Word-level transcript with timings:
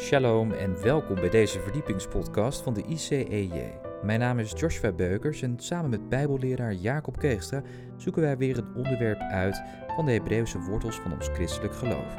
Shalom 0.00 0.52
en 0.52 0.82
welkom 0.82 1.14
bij 1.14 1.28
deze 1.28 1.60
verdiepingspodcast 1.60 2.60
van 2.60 2.74
de 2.74 2.82
ICEJ. 2.84 3.80
Mijn 4.02 4.20
naam 4.20 4.38
is 4.38 4.52
Joshua 4.56 4.92
Beukers 4.92 5.42
en 5.42 5.54
samen 5.58 5.90
met 5.90 6.08
Bijbelleraar 6.08 6.74
Jacob 6.74 7.18
Keegstra 7.18 7.62
zoeken 7.96 8.22
wij 8.22 8.36
weer 8.36 8.58
een 8.58 8.74
onderwerp 8.74 9.20
uit 9.20 9.62
van 9.96 10.04
de 10.04 10.12
Hebreeuwse 10.12 10.58
wortels 10.58 10.96
van 10.96 11.12
ons 11.12 11.28
christelijk 11.28 11.74
geloof. 11.74 12.14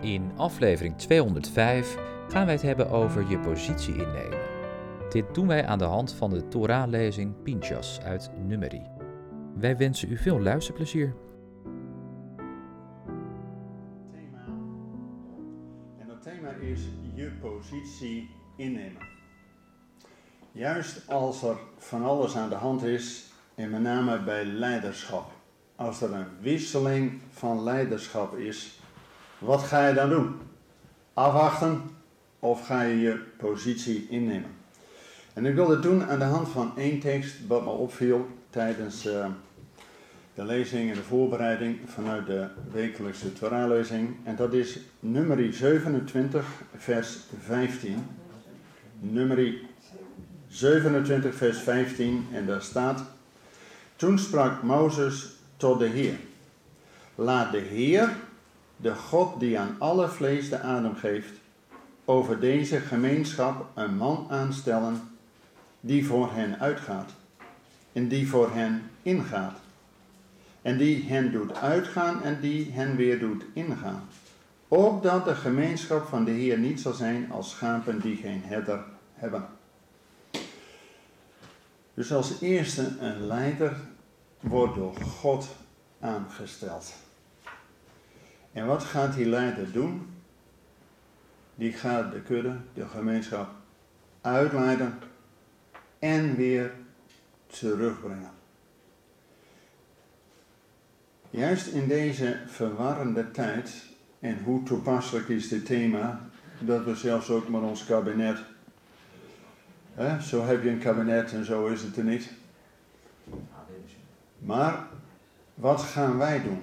In 0.00 0.30
aflevering 0.36 0.96
205 0.96 1.96
gaan 2.28 2.44
wij 2.44 2.54
het 2.54 2.62
hebben 2.62 2.90
over 2.90 3.28
je 3.28 3.38
positie 3.38 3.94
innemen. 3.94 4.38
Dit 5.10 5.34
doen 5.34 5.46
wij 5.46 5.66
aan 5.66 5.78
de 5.78 5.84
hand 5.84 6.14
van 6.14 6.30
de 6.30 6.48
Torah-lezing 6.48 7.42
Pinchas 7.42 8.00
uit 8.04 8.30
Numeri. 8.46 8.82
Wij 9.54 9.76
wensen 9.76 10.10
u 10.10 10.16
veel 10.16 10.40
luisterplezier. 10.40 11.14
Innemen. 18.56 19.02
Juist 20.52 21.08
als 21.08 21.42
er 21.42 21.56
van 21.78 22.04
alles 22.04 22.36
aan 22.36 22.48
de 22.48 22.54
hand 22.54 22.82
is, 22.82 23.24
en 23.54 23.70
met 23.70 23.80
name 23.80 24.18
bij 24.18 24.44
leiderschap. 24.44 25.30
Als 25.76 26.00
er 26.00 26.12
een 26.12 26.26
wisseling 26.40 27.20
van 27.32 27.62
leiderschap 27.62 28.36
is, 28.36 28.80
wat 29.38 29.62
ga 29.62 29.88
je 29.88 29.94
dan 29.94 30.08
doen? 30.08 30.36
Afwachten 31.14 31.82
of 32.38 32.66
ga 32.66 32.82
je 32.82 32.98
je 32.98 33.24
positie 33.36 34.06
innemen? 34.08 34.50
En 35.32 35.46
ik 35.46 35.54
wil 35.54 35.70
het 35.70 35.82
doen 35.82 36.04
aan 36.04 36.18
de 36.18 36.24
hand 36.24 36.48
van 36.48 36.76
één 36.76 37.00
tekst 37.00 37.46
wat 37.46 37.64
me 37.64 37.70
opviel 37.70 38.26
tijdens 38.50 39.06
eh, 39.06 39.26
de 40.36 40.44
lezing 40.44 40.90
en 40.90 40.96
de 40.96 41.02
voorbereiding 41.02 41.78
vanuit 41.84 42.26
de 42.26 42.46
wekelijkse 42.72 43.32
Torah-lezing. 43.32 44.16
En 44.24 44.36
dat 44.36 44.52
is 44.52 44.78
nummer 45.00 45.54
27, 45.54 46.46
vers 46.76 47.18
15. 47.42 48.06
Nummer 48.98 49.54
27, 50.48 51.34
vers 51.34 51.58
15. 51.58 52.26
En 52.32 52.46
daar 52.46 52.62
staat: 52.62 53.04
Toen 53.96 54.18
sprak 54.18 54.62
Mozes 54.62 55.30
tot 55.56 55.78
de 55.78 55.86
Heer: 55.86 56.16
Laat 57.14 57.52
de 57.52 57.58
Heer, 57.58 58.16
de 58.76 58.94
God 58.94 59.40
die 59.40 59.58
aan 59.58 59.76
alle 59.78 60.08
vlees 60.08 60.48
de 60.48 60.58
adem 60.58 60.94
geeft, 60.94 61.32
over 62.04 62.40
deze 62.40 62.80
gemeenschap 62.80 63.66
een 63.74 63.96
man 63.96 64.26
aanstellen 64.30 65.00
die 65.80 66.06
voor 66.06 66.32
hen 66.32 66.60
uitgaat 66.60 67.10
en 67.92 68.08
die 68.08 68.28
voor 68.28 68.50
hen 68.52 68.82
ingaat 69.02 69.64
en 70.66 70.76
die 70.76 71.04
hen 71.04 71.32
doet 71.32 71.54
uitgaan 71.54 72.22
en 72.22 72.40
die 72.40 72.72
hen 72.72 72.96
weer 72.96 73.18
doet 73.18 73.44
ingaan. 73.52 74.08
Opdat 74.68 75.24
de 75.24 75.34
gemeenschap 75.34 76.06
van 76.06 76.24
de 76.24 76.30
Heer 76.30 76.58
niet 76.58 76.80
zal 76.80 76.92
zijn 76.92 77.30
als 77.30 77.50
schapen 77.50 78.00
die 78.00 78.16
geen 78.16 78.42
herder 78.44 78.84
hebben. 79.14 79.46
Dus 81.94 82.12
als 82.12 82.40
eerste 82.40 82.96
een 82.98 83.26
leider 83.26 83.76
wordt 84.40 84.74
door 84.74 84.94
God 84.96 85.48
aangesteld. 86.00 86.94
En 88.52 88.66
wat 88.66 88.84
gaat 88.84 89.14
die 89.14 89.26
leider 89.26 89.72
doen? 89.72 90.08
Die 91.54 91.72
gaat 91.72 92.12
de 92.12 92.20
kudde, 92.20 92.56
de 92.74 92.88
gemeenschap, 92.88 93.48
uitleiden 94.20 94.98
en 95.98 96.36
weer 96.36 96.72
terugbrengen. 97.46 98.35
Juist 101.30 101.66
in 101.66 101.88
deze 101.88 102.36
verwarrende 102.46 103.30
tijd, 103.30 103.84
en 104.20 104.42
hoe 104.44 104.62
toepasselijk 104.62 105.28
is 105.28 105.48
dit 105.48 105.66
thema, 105.66 106.20
dat 106.60 106.84
we 106.84 106.94
zelfs 106.94 107.30
ook 107.30 107.48
met 107.48 107.62
ons 107.62 107.84
kabinet, 107.84 108.38
hè, 109.94 110.20
zo 110.20 110.44
heb 110.44 110.62
je 110.62 110.70
een 110.70 110.78
kabinet 110.78 111.32
en 111.32 111.44
zo 111.44 111.66
is 111.66 111.82
het 111.82 111.96
er 111.96 112.04
niet. 112.04 112.30
Maar 114.38 114.86
wat 115.54 115.80
gaan 115.80 116.18
wij 116.18 116.42
doen? 116.42 116.62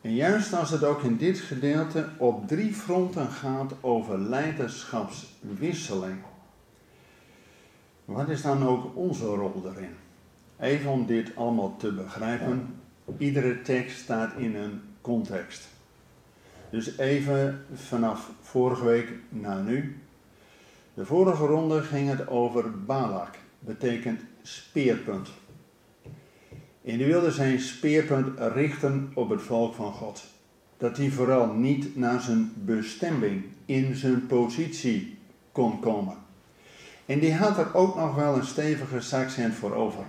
En 0.00 0.14
juist 0.14 0.52
als 0.52 0.70
het 0.70 0.84
ook 0.84 1.02
in 1.02 1.16
dit 1.16 1.38
gedeelte 1.38 2.08
op 2.16 2.48
drie 2.48 2.72
fronten 2.72 3.28
gaat 3.28 3.72
over 3.80 4.18
leiderschapswisseling, 4.18 6.16
wat 8.04 8.28
is 8.28 8.42
dan 8.42 8.66
ook 8.66 8.96
onze 8.96 9.24
rol 9.24 9.62
daarin? 9.62 10.03
Even 10.60 10.90
om 10.90 11.06
dit 11.06 11.36
allemaal 11.36 11.76
te 11.76 11.92
begrijpen, 11.92 12.74
iedere 13.18 13.62
tekst 13.62 13.98
staat 13.98 14.32
in 14.36 14.56
een 14.56 14.80
context. 15.00 15.68
Dus 16.70 16.98
even 16.98 17.64
vanaf 17.74 18.30
vorige 18.40 18.84
week 18.84 19.12
naar 19.28 19.62
nu. 19.62 19.98
De 20.94 21.06
vorige 21.06 21.44
ronde 21.44 21.82
ging 21.82 22.08
het 22.08 22.28
over 22.28 22.84
Balak, 22.84 23.34
betekent 23.58 24.20
speerpunt. 24.42 25.28
En 26.84 26.98
die 26.98 27.06
wilde 27.06 27.30
zijn 27.30 27.60
speerpunt 27.60 28.38
richten 28.38 29.10
op 29.14 29.28
het 29.28 29.42
volk 29.42 29.74
van 29.74 29.92
God. 29.92 30.24
Dat 30.76 30.96
hij 30.96 31.10
vooral 31.10 31.46
niet 31.52 31.96
naar 31.96 32.20
zijn 32.20 32.52
bestemming, 32.56 33.44
in 33.64 33.94
zijn 33.94 34.26
positie 34.26 35.18
kon 35.52 35.80
komen. 35.80 36.16
En 37.06 37.18
die 37.18 37.34
had 37.34 37.58
er 37.58 37.74
ook 37.74 37.96
nog 37.96 38.14
wel 38.14 38.36
een 38.36 38.46
stevige 38.46 39.00
zakcent 39.00 39.54
voor 39.54 39.74
over. 39.74 40.04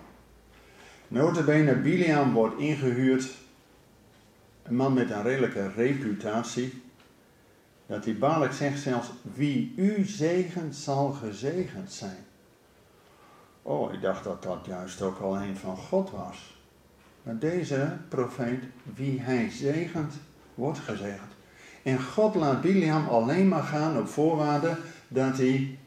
Notabene, 1.07 1.75
Biliam 1.75 2.33
wordt 2.33 2.59
ingehuurd, 2.59 3.29
een 4.63 4.75
man 4.75 4.93
met 4.93 5.11
een 5.11 5.23
redelijke 5.23 5.71
reputatie, 5.75 6.83
dat 7.85 8.03
die 8.03 8.15
Balak 8.15 8.51
zegt 8.51 8.79
zelfs, 8.79 9.09
wie 9.21 9.73
u 9.75 10.03
zegent 10.03 10.75
zal 10.75 11.11
gezegend 11.11 11.91
zijn. 11.91 12.25
Oh, 13.61 13.93
ik 13.93 14.01
dacht 14.01 14.23
dat 14.23 14.43
dat 14.43 14.65
juist 14.65 15.01
ook 15.01 15.19
al 15.19 15.37
een 15.37 15.57
van 15.57 15.77
God 15.77 16.11
was. 16.11 16.57
Maar 17.23 17.39
deze 17.39 17.97
profeet, 18.09 18.63
wie 18.95 19.21
hij 19.21 19.49
zegent, 19.49 20.13
wordt 20.55 20.79
gezegend. 20.79 21.31
En 21.83 22.01
God 22.01 22.35
laat 22.35 22.61
Biliam 22.61 23.07
alleen 23.07 23.47
maar 23.47 23.63
gaan 23.63 23.97
op 23.97 24.07
voorwaarde 24.07 24.77
dat 25.07 25.37
hij 25.37 25.77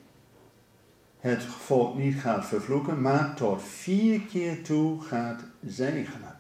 het 1.19 1.43
volk 1.43 1.97
niet 1.97 2.15
gaat 2.15 2.47
vervloeken, 2.47 3.01
maar 3.01 3.34
tot 3.34 3.62
vier 3.62 4.21
keer 4.21 4.62
toe 4.62 5.01
gaat 5.01 5.45
zegenen. 5.67 6.37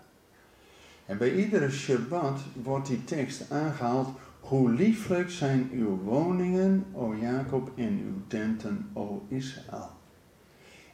En 1.06 1.18
bij 1.18 1.34
iedere 1.34 1.70
Shabbat 1.70 2.40
wordt 2.62 2.86
die 2.86 3.04
tekst 3.04 3.50
aangehaald. 3.50 4.08
Hoe 4.40 4.70
lieflijk 4.70 5.30
zijn 5.30 5.70
uw 5.72 5.96
woningen, 5.96 6.84
o 6.92 7.14
Jacob, 7.14 7.70
en 7.76 8.00
uw 8.04 8.26
tenten, 8.26 8.90
o 8.92 9.26
Israël. 9.28 9.90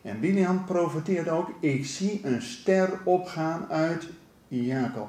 En 0.02 0.20
Biliam 0.20 0.64
profeteert 0.64 1.28
ook, 1.28 1.50
ik 1.60 1.84
zie 1.84 2.20
een 2.22 2.42
ster 2.42 3.00
opgaan 3.04 3.66
uit 3.68 4.08
Jacob. 4.48 5.08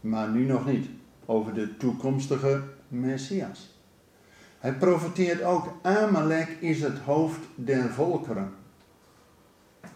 Maar 0.00 0.28
nu 0.28 0.44
nog 0.44 0.66
niet, 0.66 0.86
over 1.24 1.54
de 1.54 1.76
toekomstige 1.76 2.62
Messias. 2.88 3.73
Hij 4.64 4.72
profeteert 4.72 5.42
ook, 5.42 5.72
Amalek 5.82 6.48
is 6.48 6.82
het 6.82 6.98
hoofd 6.98 7.38
der 7.54 7.90
volkeren. 7.90 8.54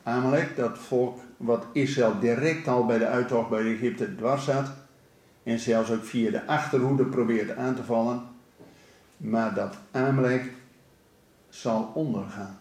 Amalek, 0.02 0.56
dat 0.56 0.78
volk 0.78 1.18
wat 1.36 1.64
Israël 1.72 2.18
direct 2.20 2.68
al 2.68 2.86
bij 2.86 2.98
de 2.98 3.06
uittocht 3.06 3.48
bij 3.48 3.74
Egypte 3.74 4.16
dwars 4.16 4.44
zat. 4.44 4.70
En 5.42 5.58
zelfs 5.58 5.90
ook 5.90 6.04
via 6.04 6.30
de 6.30 6.46
achterhoede 6.46 7.04
probeerde 7.04 7.56
aan 7.56 7.74
te 7.74 7.84
vallen. 7.84 8.22
Maar 9.16 9.54
dat 9.54 9.74
Amalek 9.90 10.52
zal 11.48 11.90
ondergaan. 11.94 12.58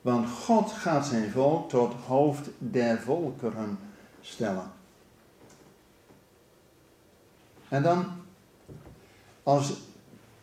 Want 0.00 0.28
God 0.28 0.72
gaat 0.72 1.06
zijn 1.06 1.30
volk 1.30 1.68
tot 1.68 1.94
hoofd 2.06 2.48
der 2.58 3.00
volkeren 3.00 3.78
stellen. 4.20 4.70
En 7.68 7.82
dan, 7.82 8.06
als 9.42 9.88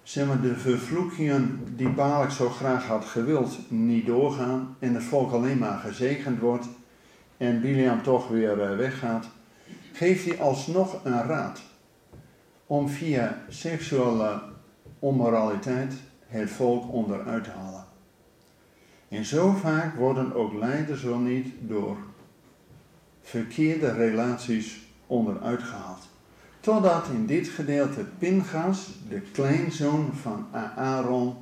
zeg 0.07 0.27
maar, 0.27 0.41
de 0.41 0.55
vervloekingen 0.55 1.63
die 1.75 1.89
Balak 1.89 2.31
zo 2.31 2.49
graag 2.49 2.85
had 2.85 3.05
gewild 3.05 3.57
niet 3.67 4.05
doorgaan 4.05 4.75
en 4.79 4.93
het 4.93 5.03
volk 5.03 5.31
alleen 5.31 5.57
maar 5.57 5.77
gezegend 5.77 6.39
wordt 6.39 6.67
en 7.37 7.61
Biliam 7.61 8.03
toch 8.03 8.27
weer 8.27 8.61
eh, 8.61 8.77
weggaat, 8.77 9.29
geeft 9.93 10.25
hij 10.25 10.39
alsnog 10.39 10.99
een 11.03 11.23
raad 11.23 11.61
om 12.65 12.89
via 12.89 13.43
seksuele 13.49 14.41
onmoraliteit 14.99 15.93
het 16.27 16.49
volk 16.49 16.93
onderuit 16.93 17.43
te 17.43 17.49
halen. 17.49 17.85
En 19.07 19.25
zo 19.25 19.51
vaak 19.51 19.95
worden 19.95 20.35
ook 20.35 20.53
leiders 20.53 21.03
wel 21.03 21.19
niet 21.19 21.53
door 21.59 21.97
verkeerde 23.21 23.91
relaties 23.91 24.87
onderuit 25.07 25.63
gehaald. 25.63 26.06
Totdat 26.67 27.07
in 27.07 27.25
dit 27.25 27.47
gedeelte 27.47 28.05
Pingas, 28.17 28.87
de 29.09 29.21
kleinzoon 29.21 30.13
van 30.21 30.47
Aaron, 30.75 31.35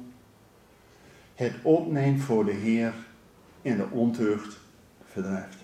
het 1.35 1.53
opneemt 1.61 2.21
voor 2.21 2.45
de 2.45 2.51
Heer 2.51 2.93
en 3.61 3.77
de 3.77 3.87
ontucht 3.89 4.59
verdrijft. 5.05 5.57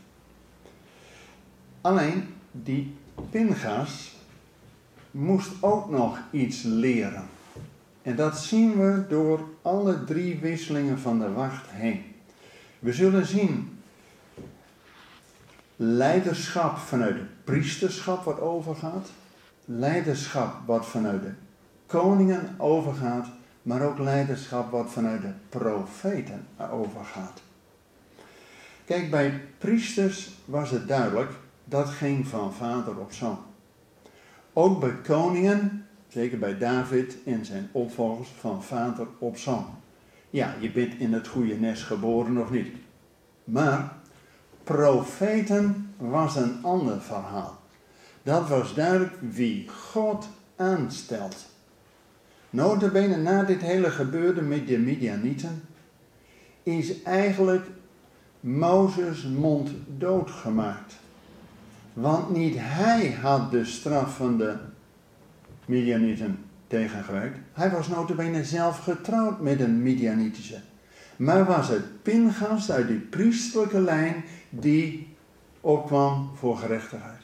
Alleen 1.82 2.34
die 2.52 2.96
Pingas 3.30 4.16
moest 5.12 5.52
ook 5.60 5.90
nog 5.90 6.20
iets 6.32 6.62
leren. 6.64 7.26
En 8.02 8.16
dat 8.16 8.38
zien 8.38 8.78
we 8.78 9.06
door 9.10 9.50
alle 9.62 10.04
drie 10.04 10.40
wisselingen 10.40 11.00
van 11.00 11.20
de 11.20 11.32
wacht 11.32 11.70
heen. 11.70 12.04
We 12.80 12.94
zullen 12.94 13.26
zien 13.26 13.80
leiderschap 15.76 16.78
vanuit 16.78 17.16
het 17.16 17.44
priesterschap 17.44 18.24
wat 18.24 18.40
overgaat, 18.40 19.10
leiderschap 19.66 20.56
wat 20.66 20.86
vanuit 20.86 21.22
de 21.22 21.32
koningen 21.86 22.56
overgaat, 22.58 23.28
maar 23.62 23.82
ook 23.82 23.98
leiderschap 23.98 24.72
wat 24.72 24.92
vanuit 24.92 25.22
de 25.22 25.32
profeten 25.50 26.48
overgaat. 26.72 27.42
Kijk, 28.86 29.12
bij 29.12 29.42
priesters 29.58 30.32
was 30.46 30.70
het 30.70 30.88
duidelijk, 30.88 31.32
dat 31.64 31.90
ging 31.90 32.28
van 32.28 32.54
vader 32.54 32.98
op 32.98 33.12
zoon. 33.12 33.40
Ook 34.54 34.80
bij 34.80 34.96
koningen, 34.96 35.86
zeker 36.08 36.40
bij 36.40 36.58
David 36.58 37.18
en 37.26 37.46
zijn 37.46 37.70
opvolgers, 37.72 38.30
van 38.40 38.64
vader 38.64 39.08
op 39.18 39.38
zoon. 39.38 39.66
Ja, 40.30 40.56
je 40.60 40.72
bent 40.72 41.00
in 41.00 41.14
het 41.14 41.28
goede 41.28 41.56
nest 41.56 41.84
geboren 41.84 42.38
of 42.38 42.50
niet. 42.50 42.76
Maar 43.44 43.94
profeten 44.64 45.94
was 45.98 46.36
een 46.36 46.64
ander 46.64 47.02
verhaal. 47.02 47.61
Dat 48.24 48.48
was 48.48 48.74
duidelijk 48.74 49.14
wie 49.20 49.68
God 49.70 50.28
aanstelt. 50.56 51.36
Notabene 52.50 53.18
na 53.18 53.44
dit 53.44 53.62
hele 53.62 53.90
gebeurde 53.90 54.42
met 54.42 54.68
de 54.68 54.78
Midianieten 54.78 55.62
is 56.64 57.04
eigenlijk 57.04 57.66
Mozes 58.40 59.24
mond 59.24 59.70
doodgemaakt. 59.98 60.94
Want 61.94 62.30
niet 62.30 62.56
hij 62.58 63.12
had 63.12 63.52
de 63.52 63.66
straf 63.66 64.16
van 64.16 64.38
de 64.38 64.56
Midianieten 65.66 66.46
tegengewerkt. 66.68 67.38
Hij 67.54 67.72
was 67.72 67.88
notabene 67.88 68.44
zelf 68.44 68.78
getrouwd 68.78 69.42
met 69.42 69.60
een 69.60 69.82
Midianitische. 69.82 70.60
Maar 71.16 71.46
was 71.46 71.68
het 71.68 72.02
Pingas 72.02 72.72
uit 72.72 72.88
die 72.88 73.00
priesterlijke 73.00 73.80
lijn 73.80 74.24
die 74.50 75.08
opkwam 75.62 76.32
voor 76.36 76.58
gerechtigheid. 76.58 77.21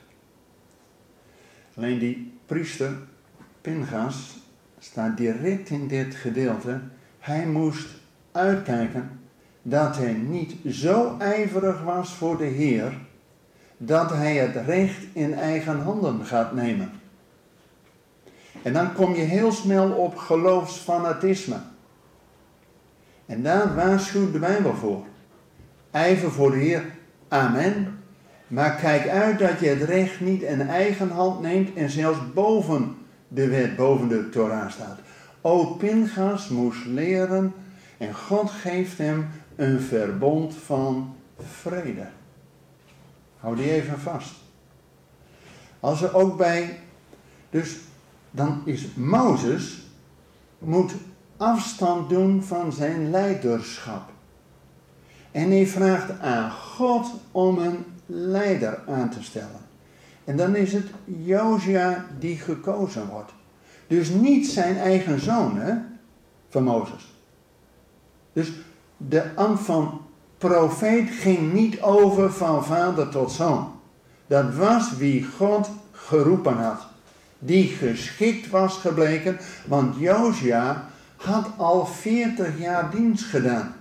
Alleen 1.77 1.99
die 1.99 2.33
priester, 2.45 2.91
Pingas, 3.61 4.37
staat 4.79 5.17
direct 5.17 5.69
in 5.69 5.87
dit 5.87 6.15
gedeelte. 6.15 6.79
Hij 7.19 7.45
moest 7.45 7.87
uitkijken 8.31 9.19
dat 9.61 9.97
hij 9.97 10.13
niet 10.13 10.55
zo 10.65 11.15
ijverig 11.19 11.83
was 11.83 12.13
voor 12.13 12.37
de 12.37 12.45
Heer, 12.45 12.97
dat 13.77 14.09
hij 14.09 14.35
het 14.35 14.65
recht 14.65 15.03
in 15.13 15.33
eigen 15.33 15.81
handen 15.81 16.25
gaat 16.25 16.53
nemen. 16.53 16.91
En 18.61 18.73
dan 18.73 18.93
kom 18.93 19.15
je 19.15 19.21
heel 19.21 19.51
snel 19.51 19.91
op 19.91 20.15
geloofsfanatisme. 20.15 21.57
En 23.25 23.43
daar 23.43 23.75
waarschuwt 23.75 24.33
de 24.33 24.39
Bijbel 24.39 24.75
voor. 24.75 25.05
Ijver 25.91 26.31
voor 26.31 26.51
de 26.51 26.57
Heer, 26.57 26.85
amen. 27.27 27.96
Maar 28.47 28.75
kijk 28.75 29.07
uit 29.07 29.39
dat 29.39 29.59
je 29.59 29.67
het 29.67 29.81
recht 29.81 30.19
niet 30.19 30.41
in 30.41 30.61
eigen 30.61 31.09
hand 31.09 31.41
neemt 31.41 31.75
en 31.75 31.89
zelfs 31.89 32.33
boven 32.33 32.95
de 33.27 33.47
wet, 33.47 33.75
boven 33.75 34.07
de 34.07 34.29
Torah 34.29 34.71
staat. 34.71 34.99
O 35.41 35.65
Pingas 35.65 36.49
moest 36.49 36.85
leren 36.85 37.53
en 37.97 38.15
God 38.15 38.49
geeft 38.49 38.97
hem 38.97 39.27
een 39.55 39.79
verbond 39.79 40.55
van 40.55 41.15
vrede. 41.37 42.07
Hou 43.39 43.55
die 43.55 43.71
even 43.71 43.99
vast. 43.99 44.33
Als 45.79 46.01
er 46.01 46.15
ook 46.15 46.37
bij, 46.37 46.79
dus 47.49 47.77
dan 48.31 48.61
is 48.65 48.87
Mozes, 48.95 49.87
moet 50.59 50.93
afstand 51.37 52.09
doen 52.09 52.43
van 52.43 52.71
zijn 52.71 53.09
leiderschap. 53.09 54.09
En 55.31 55.49
hij 55.49 55.67
vraagt 55.67 56.19
aan 56.19 56.51
God 56.51 57.13
om 57.31 57.57
een 57.57 57.85
leider 58.07 58.83
aan 58.87 59.09
te 59.09 59.23
stellen. 59.23 59.65
En 60.23 60.37
dan 60.37 60.55
is 60.55 60.73
het 60.73 60.87
Josia 61.05 62.05
die 62.19 62.37
gekozen 62.37 63.07
wordt. 63.07 63.31
Dus 63.87 64.09
niet 64.09 64.47
zijn 64.47 64.77
eigen 64.77 65.19
zoon 65.19 65.57
hè, 65.57 65.73
van 66.49 66.63
Mozes. 66.63 67.15
Dus 68.33 68.51
de 68.97 69.35
ambt 69.35 69.61
van 69.61 70.01
profeet 70.37 71.09
ging 71.09 71.53
niet 71.53 71.81
over 71.81 72.33
van 72.33 72.65
vader 72.65 73.09
tot 73.09 73.31
zoon. 73.31 73.71
Dat 74.27 74.55
was 74.55 74.97
wie 74.97 75.25
God 75.25 75.69
geroepen 75.91 76.57
had. 76.57 76.87
Die 77.39 77.67
geschikt 77.67 78.49
was 78.49 78.77
gebleken, 78.77 79.39
want 79.65 79.95
Josia 79.99 80.89
had 81.15 81.47
al 81.57 81.85
40 81.85 82.59
jaar 82.59 82.91
dienst 82.91 83.25
gedaan. 83.25 83.75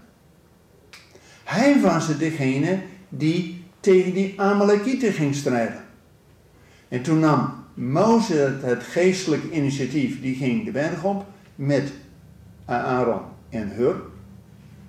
Hij 1.44 1.80
was 1.80 2.18
degene 2.18 2.82
die 3.08 3.55
tegen 3.86 4.12
die 4.12 4.40
Amalekieten 4.40 5.12
ging 5.12 5.34
strijden. 5.34 5.84
En 6.88 7.02
toen 7.02 7.18
nam 7.18 7.64
Mozes 7.74 8.62
het 8.62 8.82
geestelijke 8.82 9.50
initiatief, 9.50 10.20
die 10.20 10.34
ging 10.34 10.64
de 10.64 10.70
berg 10.70 11.04
op 11.04 11.26
met 11.54 11.92
Aaron 12.64 13.20
en 13.48 13.70
Hur. 13.70 13.94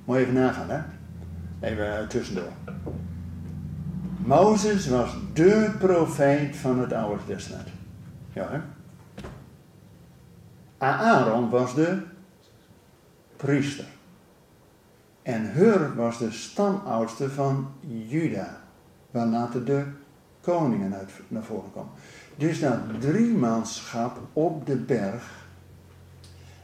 Moet 0.05 0.15
je 0.17 0.21
even 0.21 0.33
nagaan, 0.33 0.69
hè? 0.69 0.81
Even 1.67 2.07
tussendoor. 2.07 2.51
Mozes 4.17 4.87
was 4.87 5.17
de 5.33 5.71
profeet 5.79 6.55
van 6.55 6.79
het 6.79 6.93
Oude 6.93 7.21
Testament. 7.27 7.67
Ja, 8.33 8.49
hè? 8.51 8.59
Aaron 10.77 11.49
was 11.49 11.75
de 11.75 11.97
priester. 13.35 13.85
En 15.21 15.53
Hur 15.53 15.95
was 15.95 16.17
de 16.17 16.31
stamoudste 16.31 17.29
van 17.29 17.67
Juda, 18.07 18.65
waar 19.11 19.27
later 19.27 19.65
de 19.65 19.85
koningen 20.41 20.93
uit 20.95 21.11
naar 21.27 21.43
voren 21.43 21.71
komen. 21.71 21.91
Dus 22.35 22.59
dat 22.59 22.79
driemanschap 22.99 24.19
op 24.33 24.65
de 24.65 24.75
berg 24.75 25.45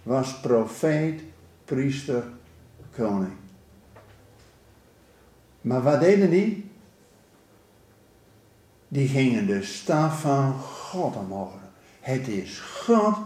was 0.03 0.39
profeet, 0.39 1.21
priester, 1.65 2.23
koning. 2.95 3.33
Maar 5.61 5.81
wat 5.81 5.99
deden 5.99 6.29
die? 6.29 6.71
Die 8.87 9.07
gingen 9.07 9.45
de 9.45 9.63
staf 9.63 10.21
van 10.21 10.53
God 10.53 11.15
omhoog. 11.15 11.53
Het 11.99 12.27
is 12.27 12.59
God 12.59 13.17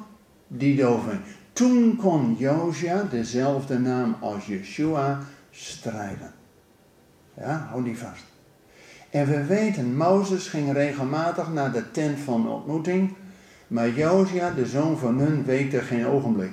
die 0.47 0.75
doven. 0.75 1.21
Toen 1.53 1.95
kon 1.95 2.36
Josia, 2.36 3.03
dezelfde 3.03 3.79
naam 3.79 4.15
als 4.19 4.45
Yeshua, 4.45 5.19
strijden. 5.51 6.33
Ja, 7.33 7.67
hou 7.69 7.83
die 7.83 7.97
vast. 7.97 8.24
En 9.09 9.27
we 9.27 9.45
weten, 9.45 9.95
Mozes 9.95 10.47
ging 10.47 10.73
regelmatig 10.73 11.51
naar 11.53 11.71
de 11.71 11.91
tent 11.91 12.19
van 12.19 12.49
ontmoeting, 12.49 13.13
maar 13.67 13.89
Josia, 13.89 14.51
de 14.51 14.65
zoon 14.65 14.97
van 14.97 15.15
Nun, 15.15 15.45
weet 15.45 15.73
er 15.73 15.83
geen 15.83 16.07
ogenblik. 16.07 16.51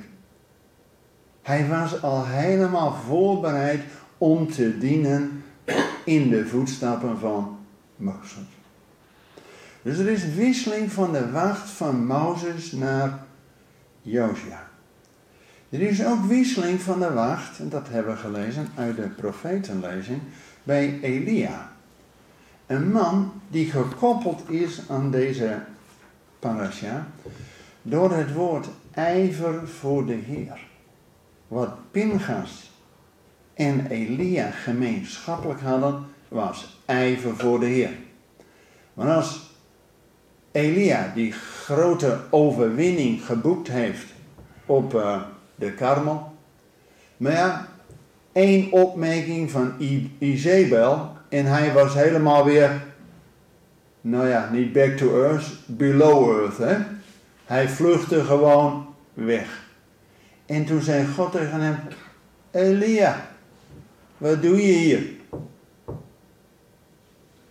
Hij 1.43 1.69
was 1.69 2.03
al 2.03 2.27
helemaal 2.27 2.95
voorbereid 3.07 3.81
om 4.19 4.53
te 4.53 4.79
dienen 4.79 5.45
in 6.05 6.29
de 6.29 6.47
voetstappen 6.47 7.19
van 7.19 7.59
Mozes. 7.97 8.39
Dus 9.83 9.99
er 9.99 10.09
is 10.09 10.35
wisseling 10.35 10.93
van 10.93 11.13
de 11.13 11.31
wacht 11.31 11.71
van 11.71 12.07
Mozes 12.07 12.73
naar 12.73 13.25
Josia. 14.03 14.69
Er 15.69 15.81
is 15.81 16.05
ook 16.05 16.25
wisseling 16.25 16.81
van 16.81 17.01
de 17.01 17.13
wacht, 17.13 17.59
en 17.59 17.69
dat 17.69 17.89
hebben 17.89 18.15
we 18.15 18.21
gelezen 18.21 18.69
uit 18.77 18.97
de 18.97 19.09
profetenlezing, 19.09 20.21
bij 20.63 20.99
Elia. 21.03 21.73
Een 22.67 22.93
man 22.93 23.33
die 23.49 23.71
gekoppeld 23.71 24.51
is 24.51 24.81
aan 24.89 25.11
deze 25.11 25.59
parasha 26.39 27.07
door 27.83 28.13
het 28.13 28.33
woord 28.33 28.67
ijver 28.91 29.69
voor 29.69 30.07
de 30.07 30.13
Heer. 30.13 30.59
Wat 31.49 31.91
Pingas 31.91 32.71
en 33.55 33.87
Elia 33.87 34.51
gemeenschappelijk 34.51 35.61
hadden, 35.61 36.05
was 36.29 36.81
ijver 36.85 37.37
voor 37.37 37.61
de 37.61 37.67
Heer. 37.67 37.93
Maar 38.95 39.15
als 39.15 39.51
Elia 40.53 41.13
die 41.15 41.33
grote 41.33 42.21
overwinning 42.31 43.25
geboekt 43.25 43.69
heeft 43.69 44.07
op 44.67 44.95
uh, 44.95 45.23
de 45.55 45.73
Karmel, 45.73 46.33
maar 47.17 47.33
ja, 47.33 47.69
één 48.33 48.73
opmerking 48.73 49.51
van 49.51 49.73
Izebel 50.19 51.14
en 51.29 51.47
hij 51.47 51.73
was 51.73 51.95
helemaal 51.95 52.45
weer, 52.45 52.83
nou 54.01 54.29
ja, 54.29 54.49
niet 54.53 54.73
back 54.73 54.97
to 54.97 55.23
earth, 55.23 55.47
below 55.67 56.41
earth. 56.41 56.59
Hè? 56.59 56.77
Hij 57.45 57.69
vluchtte 57.69 58.25
gewoon 58.25 58.95
weg. 59.15 59.63
En 60.47 60.65
toen 60.65 60.81
zei 60.81 61.07
God 61.07 61.33
tegen 61.33 61.61
hem, 61.61 61.77
Elia, 62.51 63.27
wat 64.19 64.43
doe 64.43 64.57
je 64.57 64.73
hier? 64.73 65.03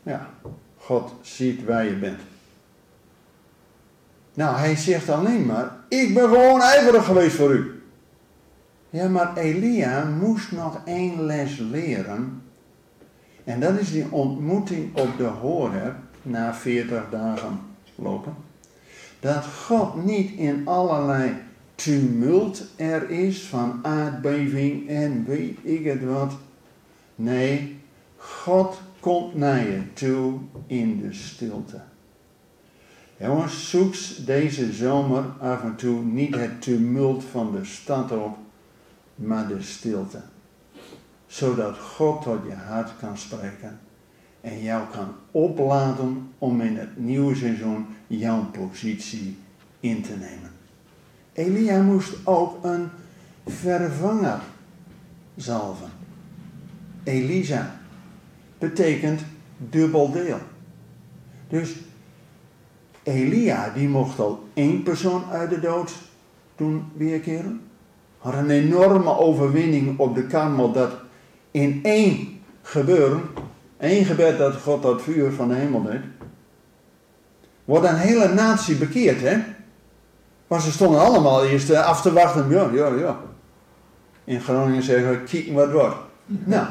Ja, 0.04 0.30
God 0.78 1.14
ziet 1.22 1.64
waar 1.66 1.86
je 1.86 1.96
bent. 1.96 2.20
Nou, 4.34 4.58
hij 4.58 4.76
zegt 4.76 5.10
alleen 5.10 5.46
maar, 5.46 5.72
ik 5.88 6.14
ben 6.14 6.30
gewoon 6.30 6.62
ijverig 6.62 7.06
geweest 7.06 7.36
voor 7.36 7.52
u. 7.52 7.84
Ja, 8.90 9.10
maar 9.10 9.38
Elia 9.38 10.06
moest 10.06 10.52
nog 10.52 10.82
één 10.86 11.26
les 11.26 11.58
leren. 11.58 12.42
En 13.44 13.60
dat 13.60 13.80
is 13.80 13.92
die 13.92 14.12
ontmoeting 14.12 14.98
op 14.98 15.18
de 15.18 15.24
Horeb 15.24 15.96
na 16.22 16.54
40 16.54 17.10
dagen 17.10 17.60
lopen. 17.96 18.36
Dat 19.20 19.46
God 19.46 20.06
niet 20.06 20.32
in 20.32 20.68
allerlei 20.68 21.34
tumult 21.76 22.66
er 22.76 23.10
is 23.10 23.42
van 23.42 23.80
aardbeving 23.82 24.90
en 24.90 25.26
weet 25.26 25.58
ik 25.62 25.86
het 25.86 26.04
wat. 26.04 26.34
Nee, 27.16 27.80
God 28.18 28.82
komt 29.00 29.36
naar 29.36 29.68
je 29.68 29.94
toe 29.94 30.34
in 30.68 31.00
de 31.02 31.14
stilte. 31.14 31.82
Jongens, 33.18 33.70
zoek 33.70 33.96
deze 34.26 34.74
zomer 34.74 35.24
af 35.40 35.64
en 35.64 35.76
toe 35.76 36.04
niet 36.04 36.36
het 36.36 36.62
tumult 36.62 37.24
van 37.24 37.52
de 37.52 37.66
stad 37.66 38.12
op, 38.12 38.38
maar 39.16 39.48
de 39.48 39.62
stilte. 39.62 40.22
Zodat 41.34 41.78
God 41.78 42.22
tot 42.22 42.40
je 42.48 42.56
hart 42.56 42.92
kan 43.00 43.18
spreken 43.18 43.80
en 44.42 44.62
jou 44.62 44.84
kan 44.92 45.08
opladen 45.32 46.30
om 46.38 46.62
in 46.62 46.78
het 46.78 46.98
nieuwe 46.98 47.36
seizoen 47.36 47.86
jouw 48.08 48.46
positie 48.46 49.38
in 49.80 50.02
te 50.02 50.12
nemen. 50.12 50.52
Elia 51.34 51.82
moest 51.82 52.14
ook 52.24 52.64
een 52.64 52.90
vervanger 53.46 54.40
zalven. 55.36 55.90
Elisa 57.04 57.80
betekent 58.58 59.22
dubbel 59.58 60.12
deel. 60.12 60.40
Dus 61.48 61.76
Elia, 63.04 63.70
die 63.70 63.88
mocht 63.88 64.20
al 64.20 64.48
één 64.54 64.84
persoon 64.84 65.24
uit 65.32 65.50
de 65.50 65.60
dood 65.60 65.94
doen 66.56 66.84
weerkeren. 66.96 67.62
Had 68.18 68.34
een 68.34 68.50
enorme 68.50 69.18
overwinning 69.18 70.00
op 70.00 70.16
de 70.16 70.28
Karmel 70.28 70.72
dat 70.72 71.03
in 71.54 71.80
één 71.84 72.42
gebeuren, 72.62 73.22
één 73.80 74.06
gebed 74.06 74.38
dat 74.38 74.56
God 74.56 74.82
dat 74.82 75.02
vuur 75.02 75.32
van 75.32 75.48
de 75.48 75.56
hemel 75.56 75.82
deed, 75.82 76.02
wordt 77.66 77.86
een 77.86 77.96
hele 77.96 78.34
natie 78.34 78.76
bekeerd, 78.76 79.22
hè? 79.22 79.38
Maar 80.48 80.62
ze 80.62 80.72
stonden 80.72 81.02
allemaal 81.02 81.46
eerst 81.46 81.70
eh, 81.70 81.86
af 81.86 82.02
te 82.02 82.14
wachten. 82.14 82.50
Ja, 82.50 82.70
ja, 82.74 82.88
ja. 82.88 83.18
In 84.24 84.42
Groningen 84.42 84.84
zeggen 84.84 85.10
we, 85.10 85.18
kijk 85.18 85.54
wat 85.54 85.72
wordt. 85.72 85.96
Nou, 86.26 86.66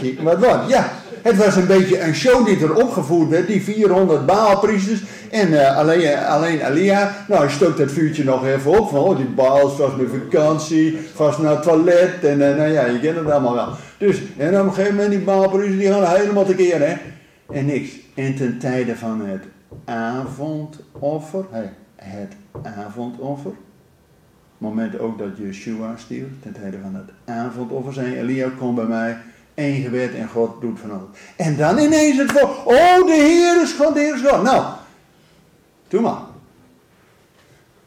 kijk 0.00 0.20
wat 0.20 0.38
wordt. 0.38 0.68
Ja, 0.68 0.90
het 1.22 1.36
was 1.36 1.56
een 1.56 1.66
beetje 1.66 2.00
een 2.00 2.14
show 2.14 2.46
die 2.46 2.60
er 2.60 2.74
opgevoerd 2.74 3.28
werd. 3.28 3.46
Die 3.46 3.62
400 3.62 4.26
Baalpriesters. 4.26 5.02
En 5.30 5.48
uh, 5.48 5.76
alleen, 5.76 6.18
alleen 6.18 6.66
Elia. 6.66 7.24
Nou, 7.28 7.40
hij 7.40 7.50
stookt 7.50 7.78
dat 7.78 7.90
vuurtje 7.90 8.24
nog 8.24 8.46
even 8.46 8.78
op. 8.78 8.88
Van, 8.88 8.98
oh, 8.98 9.16
die 9.16 9.26
Baals 9.26 9.76
was 9.76 9.96
met 9.96 10.08
vakantie. 10.10 10.98
Vast 11.14 11.38
naar 11.38 11.50
het 11.50 11.62
toilet. 11.62 12.24
En 12.24 12.40
uh, 12.40 12.56
nou 12.56 12.68
ja, 12.68 12.84
je 12.84 13.00
kent 13.00 13.16
het 13.16 13.30
allemaal 13.30 13.54
wel. 13.54 13.68
Dus, 13.98 14.22
en 14.36 14.60
op 14.60 14.66
een 14.66 14.72
gegeven 14.72 14.94
moment 14.94 15.10
die 15.12 15.20
Baalpriesters 15.20 15.78
die 15.78 15.92
gaan 15.92 16.16
helemaal 16.16 16.44
tekeer, 16.44 16.88
hè. 16.88 16.96
En 17.52 17.66
niks. 17.66 17.90
En 18.14 18.34
ten 18.34 18.58
tijde 18.58 18.96
van 18.96 19.26
het 19.26 19.42
avondoffer. 19.84 21.44
Het 21.96 22.32
avondoffer. 22.62 23.52
Moment 24.58 24.98
ook 24.98 25.18
dat 25.18 25.36
Yeshua 25.36 25.96
stierf, 25.96 26.28
ten 26.42 26.52
tijde 26.52 26.78
van 26.82 26.94
het 26.94 27.36
avondoffer, 27.36 27.92
zei 27.92 28.16
Elia, 28.16 28.50
kom 28.58 28.74
bij 28.74 28.84
mij, 28.84 29.16
één 29.54 29.82
gebed 29.82 30.14
en 30.14 30.28
God 30.28 30.60
doet 30.60 30.80
van 30.80 30.90
alles. 30.90 31.08
En 31.36 31.56
dan 31.56 31.78
ineens 31.78 32.18
het 32.18 32.32
voor, 32.32 32.48
oh 32.64 33.06
de 33.06 33.12
Heer 33.12 33.62
is 33.62 33.72
God, 33.72 33.94
de 33.94 34.00
Heer 34.00 34.14
is 34.14 34.20
God. 34.20 34.42
Nou, 34.42 34.64
doe 35.88 36.00
maar. 36.00 36.20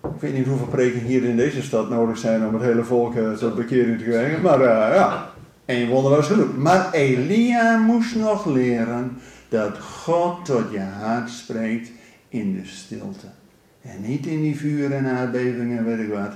Ik 0.03 0.21
weet 0.21 0.33
niet 0.33 0.47
hoeveel 0.47 0.67
preken 0.67 0.99
hier 0.99 1.23
in 1.23 1.37
deze 1.37 1.61
stad 1.61 1.89
nodig 1.89 2.17
zijn 2.17 2.45
om 2.45 2.53
het 2.53 2.63
hele 2.63 2.83
volk 2.83 3.15
uh, 3.15 3.31
tot 3.31 3.55
bekering 3.55 3.97
te 3.97 4.03
krijgen, 4.03 4.41
maar 4.41 4.59
uh, 4.59 4.95
ja, 4.95 5.30
één 5.71 5.89
wonder 5.89 6.11
was 6.11 6.27
genoeg. 6.27 6.57
Maar 6.57 6.91
Elia 6.91 7.77
moest 7.77 8.15
nog 8.15 8.45
leren 8.45 9.17
dat 9.49 9.79
God 9.79 10.45
tot 10.45 10.71
je 10.71 10.79
hart 10.79 11.29
spreekt 11.29 11.91
in 12.29 12.53
de 12.53 12.65
stilte. 12.65 13.27
En 13.81 14.01
niet 14.01 14.25
in 14.25 14.41
die 14.41 14.57
vuur 14.57 14.91
en 14.91 15.05
aardbevingen, 15.05 15.85
weet 15.85 15.99
ik 15.99 16.13
wat, 16.13 16.33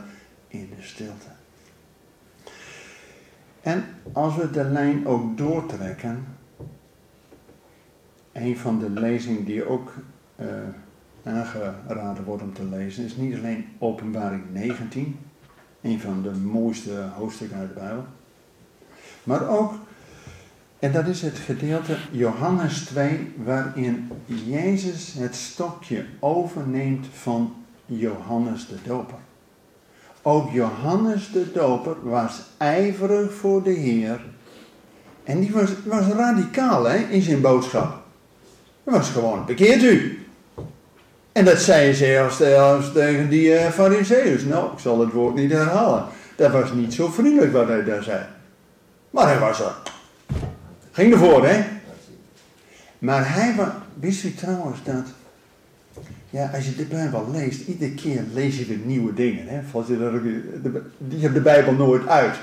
in 0.48 0.70
de 0.77 0.84
stilte. 0.84 1.27
En 3.62 3.84
als 4.12 4.36
we 4.36 4.50
de 4.50 4.63
lijn 4.63 5.08
ook 5.08 5.38
doortrekken, 5.38 6.25
een 8.32 8.58
van 8.58 8.80
de 8.80 8.89
lezingen 8.89 9.46
die 9.46 9.70
ook 9.70 9.94
uh, 10.39 10.48
aangeraden 11.24 12.24
wordt 12.24 12.44
om 12.44 12.54
te 12.54 12.65
lezen, 12.65 13.06
is 13.06 13.15
niet 13.15 13.38
alleen 13.38 13.65
Openbaring 13.80 14.44
19, 14.51 15.20
een 15.82 16.00
van 16.00 16.22
de 16.22 16.32
mooiste 16.32 16.92
hoofdstukken 17.15 17.58
uit 17.58 17.68
de 17.68 17.80
Bijbel, 17.80 18.06
maar 19.25 19.50
ook 19.50 19.74
en 20.79 20.91
dat 20.91 21.08
is 21.08 21.22
het 21.22 21.38
gedeelte 21.38 21.96
Johannes 22.12 22.79
2, 22.79 23.34
waarin 23.44 24.12
Jezus 24.25 25.13
het 25.17 25.36
stokje 25.36 26.05
overneemt 26.20 27.05
van 27.13 27.55
Johannes 27.86 28.67
de 28.67 28.75
Doper. 28.84 29.17
Ook 30.22 30.51
Johannes 30.51 31.32
de 31.32 31.51
Doper 31.51 31.96
was 32.03 32.41
ijverig 32.58 33.34
voor 33.34 33.63
de 33.63 33.72
Heer. 33.72 34.22
En 35.24 35.39
die 35.39 35.51
was, 35.51 35.70
was 35.86 36.05
radicaal 36.05 36.84
hè, 36.84 36.98
in 36.98 37.22
zijn 37.22 37.41
boodschap. 37.41 38.03
Hij 38.84 38.94
was 38.94 39.10
gewoon, 39.10 39.46
bekeert 39.46 39.84
u. 39.84 40.25
En 41.32 41.46
dat 41.46 41.58
zei 41.58 41.84
hij 41.84 41.94
zelfs, 41.94 42.91
tegen 42.94 43.29
die 43.29 43.50
uh. 43.50 44.46
Nou, 44.48 44.74
ik 44.74 44.79
zal 44.79 45.00
het 45.00 45.12
woord 45.12 45.36
niet 45.36 45.51
herhalen. 45.51 46.05
Dat 46.36 46.51
was 46.51 46.74
niet 46.74 46.94
zo 46.94 47.08
vriendelijk 47.08 47.53
wat 47.53 47.67
hij 47.67 47.84
daar 47.84 48.03
zei. 48.03 48.25
Maar 49.15 49.27
hij 49.27 49.39
was 49.39 49.60
er 49.60 49.75
Ging 50.91 51.13
ervoor, 51.13 51.45
hè? 51.45 51.63
Maar 53.00 53.34
hij 53.34 53.55
was, 53.55 53.67
wist 54.00 54.24
u 54.24 54.34
trouwens 54.34 54.84
dat, 54.84 55.05
ja, 56.29 56.51
als 56.53 56.65
je 56.65 56.75
de 56.75 56.86
Bijbel 56.86 57.29
leest, 57.31 57.67
iedere 57.67 57.93
keer 57.93 58.24
lees 58.34 58.57
je 58.57 58.65
weer 58.65 58.77
nieuwe 58.77 59.13
dingen, 59.13 59.48
hè? 59.48 59.62
Je 59.88 59.98
dat 59.98 60.81
die 60.98 61.22
hebt 61.22 61.34
de 61.34 61.41
Bijbel 61.41 61.74
nooit 61.74 62.07
uit. 62.07 62.36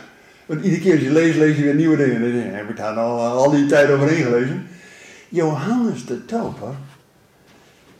Want 0.47 0.65
iedere 0.65 0.83
keer 0.83 0.93
als 0.93 1.03
je 1.03 1.13
leest, 1.13 1.37
lees 1.37 1.57
je 1.57 1.63
weer 1.63 1.75
nieuwe 1.75 1.97
dingen. 1.97 2.21
Dan 2.21 2.55
heb 2.55 2.71
ik 2.71 2.77
daar 2.77 2.97
al, 2.97 3.21
al 3.21 3.51
die 3.51 3.67
tijd 3.67 3.91
overheen 3.91 4.25
gelezen. 4.25 4.67
Johannes 5.29 6.07
de 6.07 6.25
Doper 6.25 6.75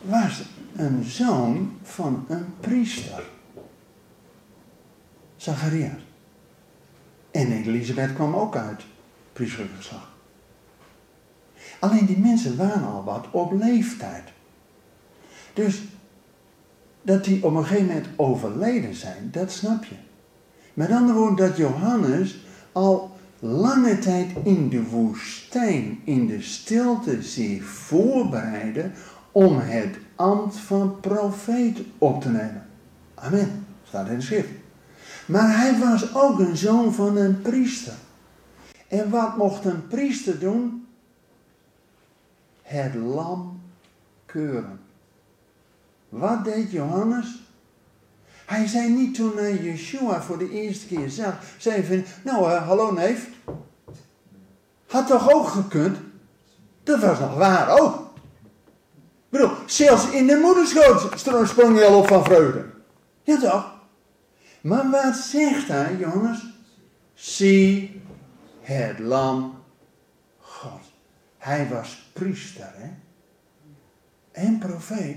was 0.01 0.43
een 0.77 1.05
zoon 1.05 1.79
van 1.83 2.25
een 2.29 2.47
priester. 2.61 3.23
Zacharias. 5.37 6.12
En 7.33 7.53
Elisabeth 7.53 8.15
kwam 8.15 8.35
ook 8.35 8.57
uit 8.57 8.83
priesterlijk 9.33 9.75
geslacht. 9.77 10.07
Alleen 11.79 12.07
die 12.07 12.19
mensen 12.19 12.57
waren 12.57 12.85
al 12.85 13.05
wat 13.05 13.27
op 13.31 13.53
leeftijd. 13.53 14.23
Dus 15.53 15.83
dat 17.03 17.25
die 17.25 17.45
op 17.45 17.55
een 17.55 17.65
gegeven 17.65 17.87
moment 17.87 18.07
overleden 18.17 18.95
zijn, 18.95 19.29
dat 19.31 19.53
snap 19.53 19.85
je. 19.85 19.95
Met 20.75 20.91
andere 20.91 21.19
woorden, 21.19 21.47
dat 21.47 21.57
Johannes 21.57 22.45
al 22.73 23.17
lange 23.39 23.99
tijd 23.99 24.31
in 24.45 24.69
de 24.69 24.83
woestijn, 24.83 26.01
in 26.05 26.27
de 26.27 26.43
stilte 26.43 27.23
zich 27.23 27.65
voorbereidde 27.65 28.91
om 29.33 29.59
het 29.59 29.97
ambt 30.17 30.57
van 30.57 31.01
profeet 31.01 31.79
op 31.99 32.21
te 32.21 32.29
nemen. 32.29 32.67
Amen. 33.15 33.67
Staat 33.85 34.09
in 34.09 34.17
de 34.17 34.23
schrift. 34.23 34.62
Maar 35.27 35.57
hij 35.59 35.79
was 35.79 36.15
ook 36.15 36.39
een 36.39 36.57
zoon 36.57 36.95
van 36.95 37.17
een 37.17 37.43
priester. 37.43 37.95
En 38.89 39.11
wat 39.11 39.37
mocht 39.37 39.65
een 39.65 39.87
priester 39.87 40.39
doen? 40.39 40.87
het 42.73 42.95
lam 42.95 43.61
keuren. 44.27 44.81
Wat 46.09 46.45
deed 46.45 46.71
Johannes? 46.71 47.43
Hij 48.47 48.67
zei 48.67 48.89
niet 48.89 49.15
toen 49.15 49.37
hij 49.37 49.57
Yeshua 49.57 50.23
voor 50.23 50.39
de 50.39 50.51
eerste 50.51 50.87
keer 50.87 51.11
zag, 51.11 51.35
zei 51.59 51.85
van, 51.85 52.05
nou 52.25 52.51
uh, 52.51 52.67
hallo 52.67 52.93
neef, 52.93 53.29
had 54.87 55.07
toch 55.07 55.33
ook 55.33 55.47
gekund? 55.47 55.99
Dat 56.83 57.01
was 57.01 57.19
nog 57.19 57.35
waar 57.35 57.81
ook. 57.81 57.95
Ik 57.97 59.39
bedoel, 59.39 59.51
zelfs 59.67 60.11
in 60.11 60.27
de 60.27 60.37
moederschoot 60.37 61.19
sprong 61.49 61.77
hij 61.77 61.87
al 61.87 61.99
op 61.99 62.07
van 62.07 62.25
vreugde. 62.25 62.65
Ja 63.23 63.39
toch? 63.39 63.72
Maar 64.63 64.91
wat 64.91 65.15
zegt 65.17 65.69
hij, 65.69 65.97
Johannes? 65.97 66.47
Zie 67.15 68.03
het 68.61 68.99
lam 68.99 69.63
hij 71.43 71.69
was 71.69 72.11
priester 72.13 72.73
hè? 72.77 72.91
en 74.33 74.59
profeet. 74.59 75.17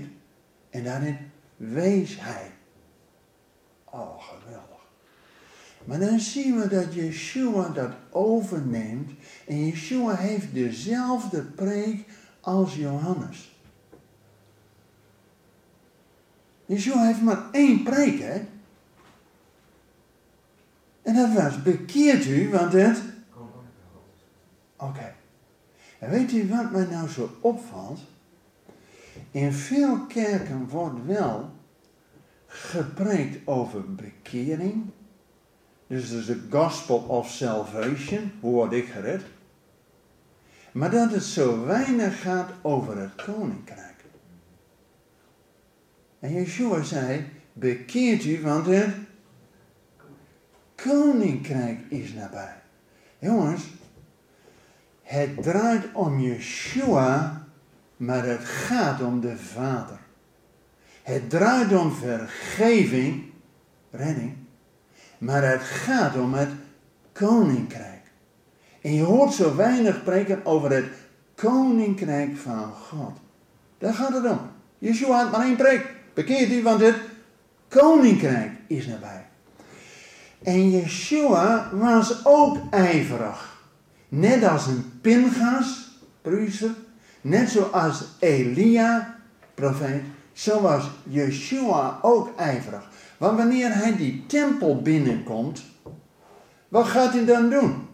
En 0.70 0.84
daarin 0.84 1.18
wees 1.56 2.20
hij. 2.20 2.50
Oh, 3.84 4.22
geweldig. 4.22 4.86
Maar 5.84 5.98
dan 5.98 6.20
zien 6.20 6.60
we 6.60 6.68
dat 6.68 6.94
Yeshua 6.94 7.68
dat 7.68 7.92
overneemt. 8.10 9.10
En 9.46 9.66
Yeshua 9.66 10.14
heeft 10.16 10.54
dezelfde 10.54 11.42
preek 11.42 12.04
als 12.40 12.74
Johannes. 12.74 13.58
Yeshua 16.64 17.06
heeft 17.06 17.22
maar 17.22 17.50
één 17.52 17.82
preek, 17.82 18.18
hè? 18.20 18.46
En 21.06 21.14
dat 21.14 21.32
was 21.32 21.62
bekeert 21.62 22.24
u, 22.24 22.50
want 22.50 22.72
het. 22.72 23.02
Oké. 24.76 25.14
En 25.98 26.10
weet 26.10 26.32
u 26.32 26.48
wat 26.48 26.70
mij 26.70 26.86
nou 26.90 27.08
zo 27.08 27.30
opvalt? 27.40 28.00
In 29.30 29.52
veel 29.52 30.06
kerken 30.06 30.68
wordt 30.68 31.06
wel 31.06 31.50
gepreekt 32.46 33.46
over 33.46 33.94
bekering. 33.94 34.84
Dus 35.86 36.26
de 36.26 36.40
gospel 36.50 36.96
of 36.96 37.30
salvation. 37.30 38.32
Hoe 38.40 38.52
word 38.52 38.72
ik 38.72 38.86
gered? 38.86 39.22
Maar 40.72 40.90
dat 40.90 41.12
het 41.12 41.24
zo 41.24 41.64
weinig 41.64 42.20
gaat 42.20 42.50
over 42.62 42.98
het 42.98 43.14
koninkrijk. 43.14 44.04
En 46.18 46.32
Yeshua 46.32 46.82
zei, 46.82 47.24
bekeert 47.52 48.24
u, 48.24 48.42
want 48.42 48.66
het 48.66 48.94
koninkrijk 50.76 51.78
is 51.88 52.12
nabij. 52.12 52.54
Jongens, 53.18 53.62
het 55.02 55.42
draait 55.42 55.84
om 55.92 56.20
Yeshua, 56.20 57.46
maar 57.96 58.24
het 58.24 58.44
gaat 58.44 59.02
om 59.02 59.20
de 59.20 59.36
Vader. 59.36 59.98
Het 61.02 61.30
draait 61.30 61.72
om 61.72 61.92
vergeving, 61.92 63.24
redding, 63.90 64.34
maar 65.18 65.50
het 65.50 65.62
gaat 65.62 66.16
om 66.16 66.34
het 66.34 66.50
koninkrijk. 67.12 68.02
En 68.80 68.94
je 68.94 69.02
hoort 69.02 69.32
zo 69.32 69.56
weinig 69.56 70.04
preken 70.04 70.44
over 70.44 70.72
het 70.72 70.88
koninkrijk 71.34 72.36
van 72.36 72.72
God. 72.72 73.16
Daar 73.78 73.94
gaat 73.94 74.12
het 74.12 74.26
om. 74.30 74.40
Yeshua 74.78 75.22
had 75.22 75.30
maar 75.30 75.46
één 75.46 75.56
preek. 75.56 75.94
Bekeert 76.14 76.50
u, 76.50 76.62
want 76.62 76.80
het 76.80 76.96
koninkrijk 77.68 78.50
is 78.66 78.86
nabij. 78.86 79.26
En 80.46 80.70
Yeshua 80.70 81.68
was 81.72 82.24
ook 82.24 82.56
ijverig. 82.70 83.58
Net 84.08 84.44
als 84.44 84.66
een 84.66 84.98
Pingas, 85.00 85.98
priester. 86.22 86.70
Net 87.20 87.50
zoals 87.50 88.04
Elia, 88.18 89.16
profeet. 89.54 90.02
Zo 90.32 90.60
was 90.60 90.90
Yeshua 91.02 91.98
ook 92.02 92.36
ijverig. 92.36 92.88
Want 93.18 93.36
wanneer 93.38 93.74
hij 93.74 93.96
die 93.96 94.24
tempel 94.26 94.82
binnenkomt, 94.82 95.62
wat 96.68 96.86
gaat 96.86 97.12
hij 97.12 97.24
dan 97.24 97.50
doen? 97.50 97.88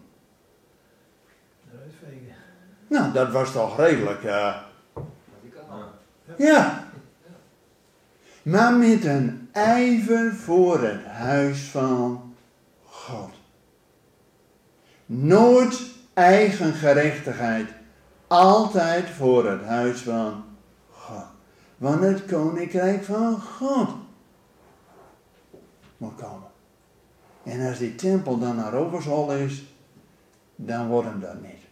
Nou, 2.88 3.12
dat 3.12 3.32
was 3.32 3.52
toch 3.52 3.76
redelijk. 3.76 4.22
Uh... 4.24 4.56
Ja. 6.36 6.84
Maar 8.42 8.72
met 8.72 9.04
een 9.04 9.48
ijver 9.52 10.34
voor 10.34 10.82
het 10.82 11.06
huis 11.06 11.60
van 11.62 12.30
Nooit 15.06 15.80
eigen 16.14 16.72
gerechtigheid. 16.72 17.68
Altijd 18.26 19.10
voor 19.10 19.50
het 19.50 19.64
huis 19.64 20.00
van 20.00 20.44
God. 20.90 21.24
Want 21.76 22.02
het 22.02 22.24
koninkrijk 22.24 23.04
van 23.04 23.40
God 23.40 23.88
moet 25.96 26.14
komen. 26.14 26.50
En 27.44 27.68
als 27.68 27.78
die 27.78 27.94
tempel 27.94 28.38
dan 28.38 28.56
naar 28.56 28.74
overzol 28.74 29.32
is, 29.32 29.64
dan 30.56 30.88
wordt 30.88 31.08
hem 31.08 31.20
dat 31.20 31.42
niet. 31.42 31.62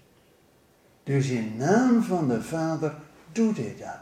Dus 1.02 1.28
in 1.28 1.56
naam 1.56 2.02
van 2.02 2.28
de 2.28 2.42
Vader 2.42 2.94
doet 3.32 3.56
hij 3.56 3.76
dat. 3.78 3.98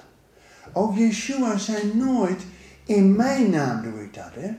Ook 0.72 0.96
Yeshua 0.96 1.58
zei 1.58 1.94
nooit, 1.94 2.42
in 2.84 3.16
mijn 3.16 3.50
naam 3.50 3.82
doe 3.82 4.02
ik 4.02 4.14
dat. 4.14 4.34
Hè? 4.34 4.56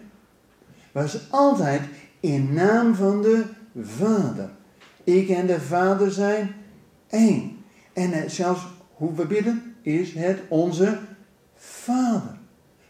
Was 0.92 1.32
altijd 1.32 1.82
in 2.20 2.54
naam 2.54 2.96
van 2.96 3.22
de 3.22 3.44
Vader. 3.82 4.50
Ik 5.04 5.30
en 5.30 5.48
de 5.48 5.62
Vader 5.62 6.12
zijn 6.12 6.56
één. 7.08 7.58
En 7.94 8.32
zelfs 8.32 8.68
hoe 8.94 9.14
we 9.14 9.26
bidden 9.26 9.76
is 9.82 10.14
het 10.14 10.40
onze 10.48 11.00
Vader. 11.56 12.38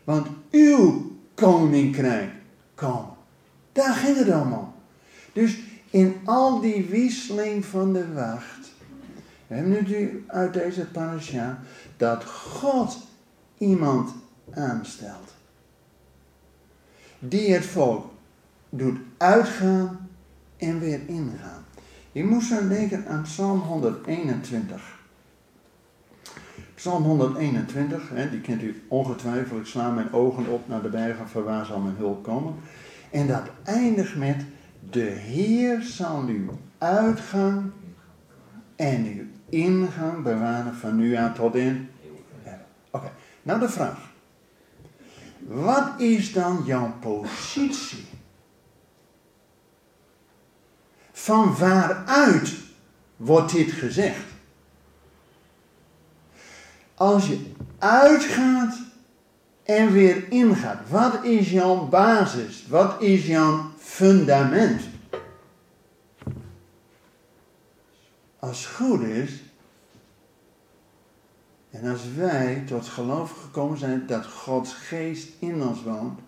Want 0.04 0.28
uw 0.52 1.12
koninkrijk 1.34 2.32
komen. 2.76 3.16
Daar 3.72 3.94
ging 3.94 4.18
het 4.18 4.30
allemaal. 4.30 4.74
Dus 5.34 5.60
in 5.90 6.16
al 6.26 6.60
die 6.60 6.86
wisseling 6.86 7.66
van 7.66 7.94
de 7.94 8.14
wacht 8.14 8.60
we 9.50 9.56
hebben 9.56 9.86
nu 9.90 10.24
uit 10.28 10.54
deze 10.54 10.86
parasha 10.86 11.60
dat 11.98 12.26
God 12.26 12.98
iemand 13.58 14.12
aanstelt. 14.54 15.34
Die 17.20 17.54
het 17.54 17.66
volk 17.66 18.12
doet 18.70 19.00
uitgaan 19.18 20.10
en 20.58 20.80
weer 20.80 21.00
ingaan. 21.06 21.66
Je 22.12 22.24
moest 22.24 22.48
zo 22.48 22.68
denken 22.68 23.08
aan 23.08 23.22
Psalm 23.22 23.60
121. 23.60 24.98
Psalm 26.76 27.04
121, 27.04 28.10
hè, 28.10 28.30
die 28.30 28.42
kent 28.42 28.62
u 28.62 28.84
ongetwijfeld. 28.88 29.60
Ik 29.60 29.66
sla 29.66 29.90
mijn 29.90 30.14
ogen 30.14 30.48
op 30.48 30.68
naar 30.68 30.82
de 30.82 30.90
bergen, 30.90 31.28
van 31.28 31.44
waar 31.44 31.66
zal 31.66 31.80
mijn 31.80 31.96
hulp 31.96 32.24
komen. 32.24 32.56
En 33.12 33.28
dat 33.28 33.44
eindigt 33.64 34.16
met, 34.16 34.46
de 34.90 35.00
Heer 35.00 35.82
zal 35.82 36.24
uw 36.28 36.58
uitgang 36.78 37.72
en 38.76 39.06
uw 39.06 39.26
ingang 39.50 40.24
bewaren 40.24 40.76
van 40.76 40.96
nu 40.96 41.14
aan 41.14 41.34
tot 41.34 41.56
in. 41.56 41.90
Oké, 42.92 43.12
nou 43.42 43.60
de 43.60 43.70
vraag. 43.70 44.12
Wat 45.40 45.90
is 45.98 46.34
dan 46.34 46.64
jouw 46.66 46.94
positie? 47.00 48.09
Van 51.22 51.56
waaruit 51.56 52.54
wordt 53.16 53.52
dit 53.52 53.72
gezegd? 53.72 54.24
Als 56.96 57.28
je 57.28 57.52
uitgaat 57.78 58.78
en 59.64 59.92
weer 59.92 60.32
ingaat, 60.32 60.90
wat 60.90 61.24
is 61.24 61.52
jouw 61.52 61.88
basis? 61.88 62.66
Wat 62.68 63.02
is 63.02 63.26
jouw 63.26 63.72
fundament? 63.78 64.82
als 68.40 68.66
het 68.66 68.76
goed 68.76 69.02
is, 69.02 69.44
en 71.70 71.92
als 71.92 72.02
wij 72.16 72.64
tot 72.68 72.88
geloof 72.88 73.42
gekomen 73.42 73.78
zijn 73.78 74.08
dat 74.08 74.26
Gods 74.26 74.74
geest 74.74 75.28
in 75.40 75.64
ons 75.64 75.84
woont, 75.84 76.20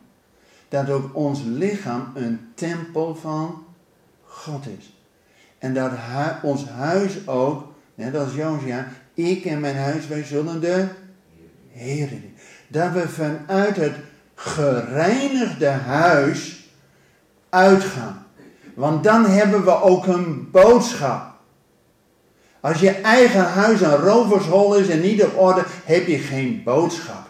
dat 0.70 0.90
ook 0.90 1.16
ons 1.16 1.42
lichaam 1.44 2.12
een 2.14 2.52
tempel 2.56 3.16
van 3.16 3.66
God 4.32 4.66
is. 4.80 4.94
En 5.58 5.74
dat 5.74 5.92
ons 6.42 6.68
huis 6.68 7.28
ook, 7.28 7.74
net 7.96 8.16
als 8.16 8.34
Josia, 8.34 8.88
ik 9.14 9.46
en 9.46 9.60
mijn 9.60 9.76
huis, 9.76 10.08
wij 10.08 10.24
zullen 10.24 10.62
de 10.62 10.88
Heer 11.70 12.10
Dat 12.68 12.92
we 12.92 13.10
vanuit 13.10 13.76
het 13.76 13.96
gereinigde 14.36 15.68
huis 15.68 16.70
uitgaan. 17.50 18.26
Want 18.74 19.04
dan 19.04 19.26
hebben 19.26 19.64
we 19.64 19.82
ook 19.82 20.08
een 20.08 20.52
boodschap. 20.52 21.32
Als 22.60 22.80
je 22.80 22.92
eigen 22.92 23.44
huis 23.44 23.82
een 23.82 23.96
rovershol 23.96 24.76
is 24.76 24.90
en 24.90 25.02
niet 25.02 25.24
op 25.24 25.38
orde, 25.38 25.64
heb 25.86 26.08
je 26.08 26.18
geen 26.18 26.64
boodschap. 26.64 27.30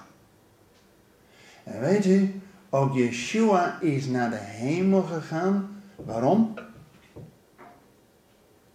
En 1.64 1.80
weet 1.80 2.06
u, 2.06 2.42
ook 2.70 2.94
Yeshua 2.94 3.78
is 3.82 4.06
naar 4.06 4.30
de 4.30 4.40
hemel 4.40 5.02
gegaan. 5.02 5.84
Waarom? 5.96 6.54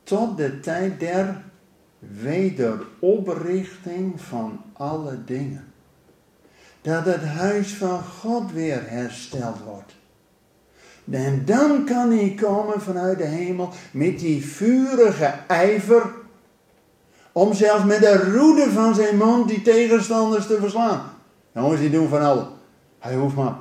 Tot 0.07 0.37
de 0.37 0.61
tijd 0.61 1.01
der 1.01 1.42
wederoprichting 1.99 4.21
van 4.21 4.61
alle 4.73 5.25
dingen. 5.25 5.73
Dat 6.81 7.05
het 7.05 7.25
huis 7.25 7.75
van 7.75 8.03
God 8.03 8.53
weer 8.53 8.90
hersteld 8.90 9.57
wordt. 9.64 9.95
En 11.11 11.45
dan 11.45 11.85
kan 11.85 12.11
hij 12.11 12.35
komen 12.40 12.81
vanuit 12.81 13.19
de 13.19 13.25
hemel 13.25 13.73
met 13.90 14.19
die 14.19 14.47
vurige 14.47 15.35
ijver 15.47 16.14
om 17.33 17.55
zelfs 17.55 17.85
met 17.85 18.01
de 18.01 18.33
roede 18.33 18.71
van 18.71 18.95
zijn 18.95 19.16
mond 19.16 19.49
die 19.49 19.62
tegenstanders 19.62 20.47
te 20.47 20.57
verslaan. 20.61 21.03
Jongens, 21.55 21.81
die 21.81 21.90
doen 21.90 22.09
van 22.09 22.23
alles. 22.23 22.47
Hij 22.99 23.14
hoeft 23.14 23.37
maar. 23.37 23.55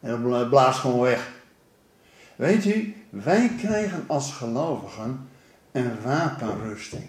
En 0.00 0.48
blaast 0.48 0.78
gewoon 0.78 1.00
weg. 1.00 1.30
Weet 2.36 2.64
u, 2.64 2.97
wij 3.10 3.50
krijgen 3.58 4.04
als 4.06 4.32
gelovigen 4.32 5.28
een 5.72 6.02
wapenrusting. 6.02 7.08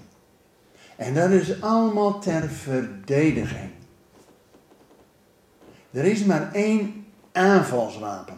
En 0.96 1.14
dat 1.14 1.30
is 1.30 1.62
allemaal 1.62 2.20
ter 2.20 2.50
verdediging. 2.50 3.70
Er 5.92 6.06
is 6.06 6.24
maar 6.24 6.54
één 6.54 7.06
aanvalswapen 7.32 8.38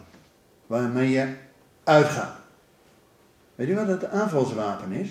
waarmee 0.66 1.10
je 1.10 1.34
uitgaat. 1.84 2.36
Weet 3.54 3.68
u 3.68 3.74
wat 3.74 3.86
het 3.86 4.04
aanvalswapen 4.04 4.92
is? 4.92 5.08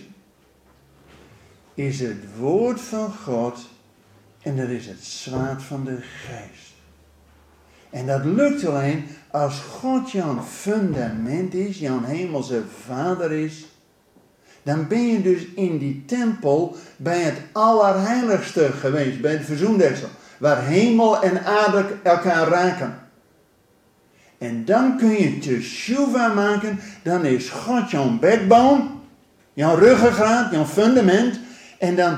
is 1.74 2.00
het 2.00 2.38
woord 2.38 2.82
van 2.82 3.14
God 3.14 3.70
en 4.42 4.58
dat 4.58 4.68
is 4.68 4.88
het 4.88 5.04
zwaard 5.04 5.64
van 5.64 5.84
de 5.84 5.98
geest. 6.02 6.71
En 7.92 8.06
dat 8.06 8.26
lukt 8.26 8.66
alleen 8.66 9.08
als 9.32 9.60
God 9.60 10.12
jouw 10.12 10.42
fundament 10.50 11.54
is, 11.54 11.80
jouw 11.80 12.04
hemelse 12.04 12.64
vader 12.86 13.32
is. 13.32 13.66
Dan 14.64 14.88
ben 14.88 15.08
je 15.08 15.22
dus 15.22 15.46
in 15.56 15.78
die 15.78 16.04
tempel 16.06 16.76
bij 16.98 17.22
het 17.22 17.38
allerheiligste 17.52 18.72
geweest, 18.72 19.22
bij 19.22 19.32
het 19.32 19.46
verzoendeksel. 19.46 20.08
Waar 20.38 20.66
hemel 20.66 21.22
en 21.22 21.46
aarde 21.46 21.86
elkaar 22.04 22.48
raken. 22.48 23.00
En 24.38 24.66
dan 24.66 24.98
kun 24.98 25.12
je 25.12 25.40
teshuva 25.40 26.34
maken, 26.34 26.80
dan 27.04 27.26
is 27.26 27.50
God 27.50 27.92
jouw 27.92 28.18
backbone, 28.20 28.84
jouw 29.54 29.76
ruggengraat, 29.76 30.52
jouw 30.52 30.66
fundament. 30.66 31.40
En 31.80 31.96
dan 31.96 32.18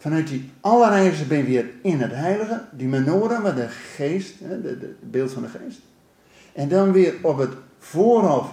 vanuit 0.00 0.28
die 0.28 0.50
allerheiligste 0.60 1.24
ben 1.24 1.38
je 1.38 1.44
weer 1.44 1.70
in 1.82 2.00
het 2.00 2.12
heilige, 2.14 2.64
die 2.72 2.88
menorah, 2.88 3.42
met 3.42 3.56
de 3.56 3.68
geest, 3.68 4.34
het 4.42 5.10
beeld 5.10 5.32
van 5.32 5.42
de 5.42 5.48
geest. 5.48 5.80
En 6.52 6.68
dan 6.68 6.92
weer 6.92 7.14
op 7.22 7.38
het 7.38 7.52
voorhoofd, 7.78 8.50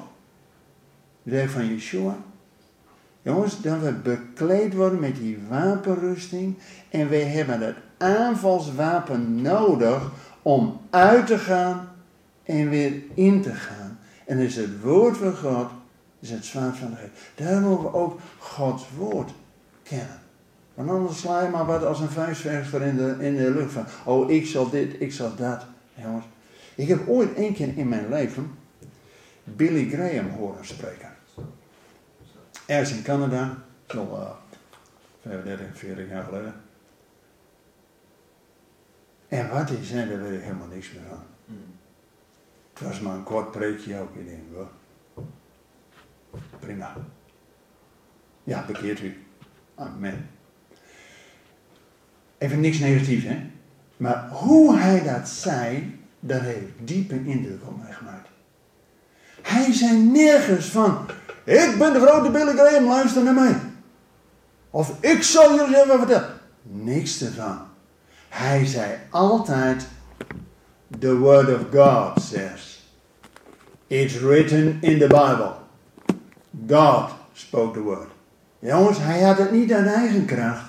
de 1.24 1.50
van 1.50 1.68
Yeshua. 1.68 2.18
Jongens, 3.22 3.62
dat 3.62 3.80
we 3.80 3.94
bekleed 3.94 4.74
worden 4.74 5.00
met 5.00 5.16
die 5.16 5.40
wapenrusting. 5.50 6.58
En 6.90 7.10
wij 7.10 7.24
hebben 7.24 7.62
het 7.62 7.76
aanvalswapen 7.98 9.42
nodig 9.42 10.12
om 10.42 10.80
uit 10.90 11.28
te 11.28 11.38
gaan 11.38 11.90
en 12.44 12.70
weer 12.70 12.94
in 13.14 13.42
te 13.42 13.54
gaan. 13.54 14.00
En 14.26 14.38
is 14.38 14.56
het 14.56 14.82
woord 14.82 15.18
van 15.18 15.36
God, 15.36 15.70
is 16.20 16.30
het 16.30 16.46
zwaard 16.46 16.78
van 16.78 16.90
de 16.90 16.96
geest. 16.96 17.12
Daarom 17.36 17.64
moeten 17.64 17.92
we 17.92 17.98
ook 17.98 18.20
Gods 18.38 18.86
woord 18.98 19.32
kennen. 19.84 20.20
Want 20.78 20.90
anders 20.90 21.20
sla 21.20 21.44
je 21.44 21.50
maar 21.50 21.66
wat 21.66 21.84
als 21.84 22.00
een 22.00 22.10
vuistvechter 22.10 22.82
in 22.82 22.96
de, 22.96 23.16
in 23.20 23.36
de 23.36 23.52
lucht 23.52 23.72
van, 23.72 23.86
oh 24.06 24.30
ik 24.30 24.46
zal 24.46 24.70
dit, 24.70 25.02
ik 25.02 25.12
zal 25.12 25.36
dat. 25.36 25.66
Jongens, 25.94 26.26
ik 26.76 26.88
heb 26.88 27.08
ooit 27.08 27.34
één 27.34 27.54
keer 27.54 27.78
in 27.78 27.90
mijn 27.90 28.10
leven 28.10 28.58
Billy 29.44 29.90
Graham 29.90 30.30
horen 30.30 30.66
spreken. 30.66 31.16
Ergens 32.66 32.98
in 32.98 33.04
Canada, 33.04 33.64
zo 33.88 34.04
uh, 34.04 34.30
35, 35.22 35.78
40 35.78 36.10
jaar 36.10 36.24
geleden. 36.24 36.54
En 39.28 39.50
wat 39.50 39.70
hij 39.70 39.84
zei, 39.84 40.10
daar 40.10 40.22
weet 40.22 40.38
ik 40.40 40.44
helemaal 40.44 40.68
niks 40.68 40.92
meer 40.92 41.04
van. 41.10 41.24
Het 42.74 42.88
was 42.88 43.00
maar 43.00 43.16
een 43.16 43.24
kort 43.24 43.52
preekje 43.52 44.00
ook. 44.00 44.14
Denk, 44.14 44.44
wel, 44.54 44.70
prima. 46.60 46.96
Ja, 48.44 48.66
bekeert 48.66 49.00
u. 49.00 49.26
Amen. 49.76 50.30
Even 52.38 52.60
niks 52.60 52.80
negatiefs, 52.80 53.26
hè. 53.26 53.38
Maar 53.98 54.30
hoe 54.30 54.78
hij 54.78 55.04
dat 55.04 55.28
zei, 55.30 56.00
dat 56.20 56.42
heeft 56.42 56.66
diepe 56.80 57.26
indruk 57.26 57.62
op 57.68 57.84
mij 57.84 57.94
gemaakt. 57.94 58.28
Hij 59.42 59.74
zei 59.74 59.98
nergens 59.98 60.66
van, 60.66 60.98
ik 61.44 61.76
ben 61.78 61.94
de 61.94 62.00
grote 62.00 62.32
Billy 62.32 62.54
Graham, 62.54 62.88
luister 62.88 63.24
naar 63.24 63.34
mij. 63.34 63.56
Of 64.70 64.94
ik 65.00 65.24
zal 65.24 65.56
jullie 65.56 65.84
even 65.84 65.98
vertellen. 65.98 66.30
Niks 66.62 67.22
ervan. 67.22 67.60
Hij 68.30 68.66
zei 68.66 68.92
altijd, 69.10 69.88
the 71.00 71.18
word 71.18 71.56
of 71.56 71.62
God 71.72 72.24
says. 72.24 72.86
It's 73.88 74.20
written 74.20 74.78
in 74.82 75.00
the 75.00 75.08
Bible. 75.08 75.54
God 76.68 77.12
spoke 77.34 77.74
the 77.74 77.84
word. 77.84 78.10
Jongens, 78.60 78.98
hij 78.98 79.22
had 79.22 79.38
het 79.38 79.52
niet 79.52 79.74
uit 79.74 79.86
eigen 79.86 80.26
kracht. 80.26 80.66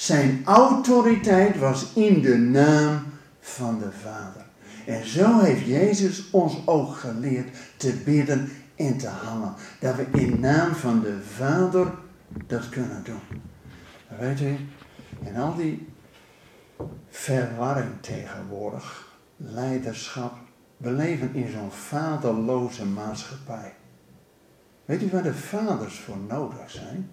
Zijn 0.00 0.42
autoriteit 0.44 1.58
was 1.58 1.92
in 1.94 2.22
de 2.22 2.36
naam 2.36 3.02
van 3.40 3.78
de 3.78 3.92
Vader. 3.92 4.44
En 4.86 5.06
zo 5.06 5.40
heeft 5.40 5.66
Jezus 5.66 6.30
ons 6.30 6.66
ook 6.66 6.96
geleerd 6.96 7.56
te 7.76 7.92
bidden 8.04 8.50
en 8.76 8.96
te 8.96 9.08
hangen. 9.08 9.54
Dat 9.80 9.96
we 9.96 10.06
in 10.12 10.40
naam 10.40 10.74
van 10.74 11.00
de 11.00 11.22
Vader 11.22 11.92
dat 12.46 12.68
kunnen 12.68 13.04
doen. 13.04 13.42
Weet 14.18 14.40
u, 14.40 14.56
en 15.24 15.36
al 15.36 15.54
die 15.54 15.88
verwarring 17.08 17.92
tegenwoordig, 18.00 19.16
leiderschap, 19.36 20.38
we 20.76 20.90
leven 20.90 21.34
in 21.34 21.48
zo'n 21.48 21.70
vaderloze 21.70 22.86
maatschappij. 22.86 23.74
Weet 24.84 25.02
u 25.02 25.08
waar 25.10 25.22
de 25.22 25.34
vaders 25.34 25.98
voor 25.98 26.18
nodig 26.28 26.70
zijn? 26.70 27.10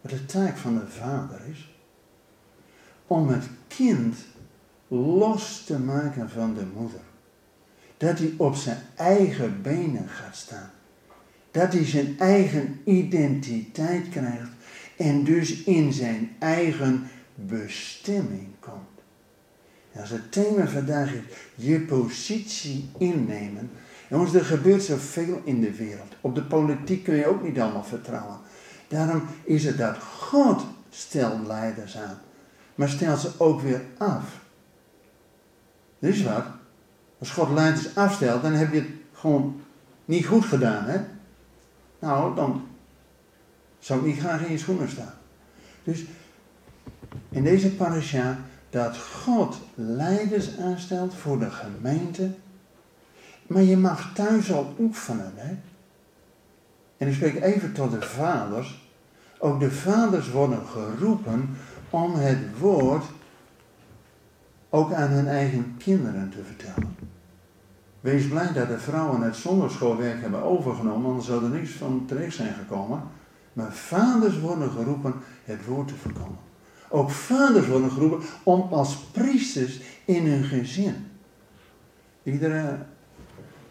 Wat 0.00 0.10
de 0.10 0.26
taak 0.26 0.56
van 0.56 0.74
de 0.74 0.88
vader 0.88 1.40
is? 1.50 1.74
Om 3.06 3.28
het 3.28 3.44
kind 3.68 4.16
los 4.88 5.64
te 5.64 5.78
maken 5.78 6.30
van 6.30 6.54
de 6.54 6.66
moeder. 6.76 7.00
Dat 7.96 8.18
hij 8.18 8.34
op 8.36 8.54
zijn 8.54 8.78
eigen 8.96 9.62
benen 9.62 10.08
gaat 10.08 10.36
staan. 10.36 10.70
Dat 11.50 11.72
hij 11.72 11.84
zijn 11.84 12.18
eigen 12.18 12.80
identiteit 12.84 14.08
krijgt 14.08 14.50
en 14.96 15.24
dus 15.24 15.62
in 15.62 15.92
zijn 15.92 16.36
eigen 16.38 17.08
bestemming 17.34 18.48
komt. 18.60 18.88
En 19.92 20.00
als 20.00 20.10
het 20.10 20.32
thema 20.32 20.66
vandaag 20.66 21.12
is 21.14 21.20
je 21.54 21.80
positie 21.80 22.90
innemen. 22.98 23.70
Jongens, 24.08 24.34
er 24.34 24.44
gebeurt 24.44 24.82
zoveel 24.82 25.40
in 25.44 25.60
de 25.60 25.74
wereld. 25.74 26.14
Op 26.20 26.34
de 26.34 26.42
politiek 26.42 27.04
kun 27.04 27.14
je 27.14 27.26
ook 27.26 27.42
niet 27.42 27.60
allemaal 27.60 27.84
vertrouwen. 27.84 28.38
Daarom 28.90 29.22
is 29.44 29.64
het 29.64 29.78
dat 29.78 29.98
God 29.98 30.66
stelt 30.90 31.46
leiders 31.46 31.96
aan. 31.96 32.18
Maar 32.74 32.88
stelt 32.88 33.20
ze 33.20 33.30
ook 33.36 33.60
weer 33.60 33.82
af. 33.98 34.40
Dat 35.98 36.10
is 36.10 36.22
wat. 36.22 36.44
Als 37.18 37.30
God 37.30 37.50
leiders 37.50 37.96
afstelt, 37.96 38.42
dan 38.42 38.52
heb 38.52 38.72
je 38.72 38.78
het 38.78 38.88
gewoon 39.12 39.60
niet 40.04 40.26
goed 40.26 40.44
gedaan. 40.44 40.84
Hè? 40.84 41.00
Nou, 41.98 42.34
dan 42.34 42.66
zou 43.78 44.00
ik 44.00 44.06
niet 44.06 44.18
graag 44.18 44.44
in 44.44 44.52
je 44.52 44.58
schoenen 44.58 44.90
staan. 44.90 45.14
Dus 45.84 46.04
in 47.28 47.44
deze 47.44 47.74
parasha 47.74 48.38
dat 48.70 48.96
God 48.98 49.56
leiders 49.74 50.58
aanstelt 50.58 51.14
voor 51.14 51.38
de 51.38 51.50
gemeente. 51.50 52.30
Maar 53.46 53.62
je 53.62 53.76
mag 53.76 54.14
thuis 54.14 54.52
al 54.52 54.74
oefenen. 54.78 55.32
Hè? 55.34 55.56
En 57.00 57.08
ik 57.08 57.14
spreek 57.14 57.42
even 57.42 57.72
tot 57.72 57.90
de 57.90 58.02
vaders. 58.02 58.88
Ook 59.38 59.60
de 59.60 59.70
vaders 59.70 60.30
worden 60.30 60.66
geroepen 60.66 61.56
om 61.90 62.14
het 62.14 62.58
woord 62.58 63.04
ook 64.68 64.92
aan 64.92 65.08
hun 65.08 65.28
eigen 65.28 65.74
kinderen 65.78 66.30
te 66.30 66.44
vertellen. 66.44 66.96
Wees 68.00 68.28
blij 68.28 68.52
dat 68.52 68.68
de 68.68 68.78
vrouwen 68.78 69.20
het 69.20 69.36
zonderschoolwerk 69.36 70.20
hebben 70.20 70.42
overgenomen, 70.42 71.08
anders 71.10 71.26
zou 71.26 71.44
er 71.44 71.60
niets 71.60 71.72
van 71.72 72.04
terecht 72.06 72.34
zijn 72.34 72.54
gekomen. 72.54 73.02
Maar 73.52 73.72
vaders 73.72 74.40
worden 74.40 74.70
geroepen 74.70 75.14
het 75.44 75.66
woord 75.66 75.88
te 75.88 75.94
verkondigen. 75.94 76.48
Ook 76.88 77.10
vaders 77.10 77.66
worden 77.66 77.90
geroepen 77.90 78.28
om 78.42 78.72
als 78.72 78.96
priesters 78.96 79.80
in 80.04 80.26
hun 80.26 80.44
gezin. 80.44 81.06
Iedere 82.22 82.78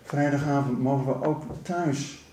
vrijdagavond 0.04 0.80
mogen 0.80 1.06
we 1.06 1.26
ook 1.26 1.44
thuis 1.62 2.28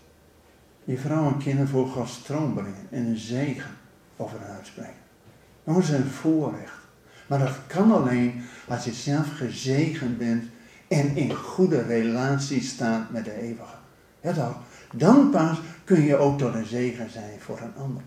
die 0.86 0.98
vrouwen 0.98 1.32
en 1.32 1.38
kinderen 1.38 1.68
voor 1.68 1.88
Gods 1.88 2.18
brengen 2.18 2.74
en 2.90 3.06
een 3.06 3.16
zegen 3.16 3.70
over 4.16 4.40
hen 4.40 4.56
uitspreken. 4.56 5.04
Dat 5.64 5.76
is 5.76 5.88
een 5.88 6.04
voorrecht. 6.04 6.84
Maar 7.26 7.38
dat 7.38 7.58
kan 7.66 7.92
alleen 7.92 8.42
als 8.68 8.84
je 8.84 8.92
zelf 8.92 9.36
gezegend 9.36 10.18
bent 10.18 10.44
en 10.88 11.16
in 11.16 11.34
goede 11.34 11.82
relatie 11.82 12.62
staat 12.62 13.10
met 13.10 13.24
de 13.24 13.40
eeuwige. 13.40 13.74
Ja 14.20 14.32
toch? 14.32 14.58
Dan 14.92 15.30
pas 15.30 15.58
kun 15.84 16.02
je 16.02 16.16
ook 16.16 16.38
tot 16.38 16.54
een 16.54 16.66
zegen 16.66 17.10
zijn 17.10 17.40
voor 17.40 17.60
een 17.60 17.82
ander. 17.82 18.02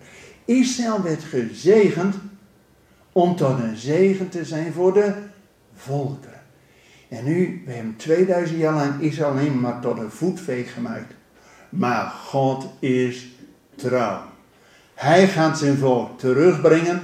Israël 0.45 1.01
werd 1.01 1.23
gezegend 1.23 2.15
om 3.11 3.35
tot 3.35 3.59
een 3.59 3.77
zegen 3.77 4.29
te 4.29 4.45
zijn 4.45 4.73
voor 4.73 4.93
de 4.93 5.13
volkeren. 5.75 6.41
En 7.09 7.23
nu, 7.23 7.61
we 7.65 7.71
hebben 7.71 7.95
2000 7.95 8.59
jaar 8.59 8.73
lang 8.73 9.01
Israël 9.01 9.29
alleen 9.29 9.59
maar 9.59 9.81
tot 9.81 9.97
een 9.97 10.11
voetveeg 10.11 10.73
gemaakt. 10.73 11.13
Maar 11.69 12.05
God 12.05 12.67
is 12.79 13.27
trouw. 13.75 14.21
Hij 14.93 15.27
gaat 15.27 15.57
zijn 15.57 15.77
volk 15.77 16.19
terugbrengen. 16.19 17.01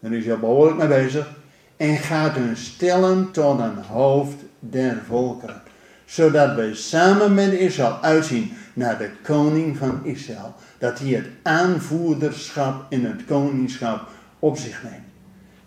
Daar 0.00 0.12
is 0.12 0.26
hij 0.26 0.38
behoorlijk 0.38 0.76
mee 0.76 0.88
bezig. 0.88 1.34
En 1.76 1.96
gaat 1.96 2.34
hun 2.34 2.56
stellen 2.56 3.30
tot 3.30 3.58
een 3.58 3.78
hoofd 3.78 4.36
der 4.58 5.02
volkeren. 5.06 5.62
Zodat 6.04 6.54
wij 6.54 6.74
samen 6.74 7.34
met 7.34 7.52
Israël 7.52 7.98
uitzien 8.02 8.52
naar 8.72 8.98
de 8.98 9.10
koning 9.22 9.76
van 9.76 10.00
Israël. 10.04 10.54
Dat 10.78 10.98
hij 10.98 11.08
het 11.08 11.26
aanvoerderschap 11.42 12.86
in 12.88 13.04
het 13.04 13.24
koningschap 13.24 14.08
op 14.38 14.56
zich 14.56 14.82
neemt. 14.82 15.04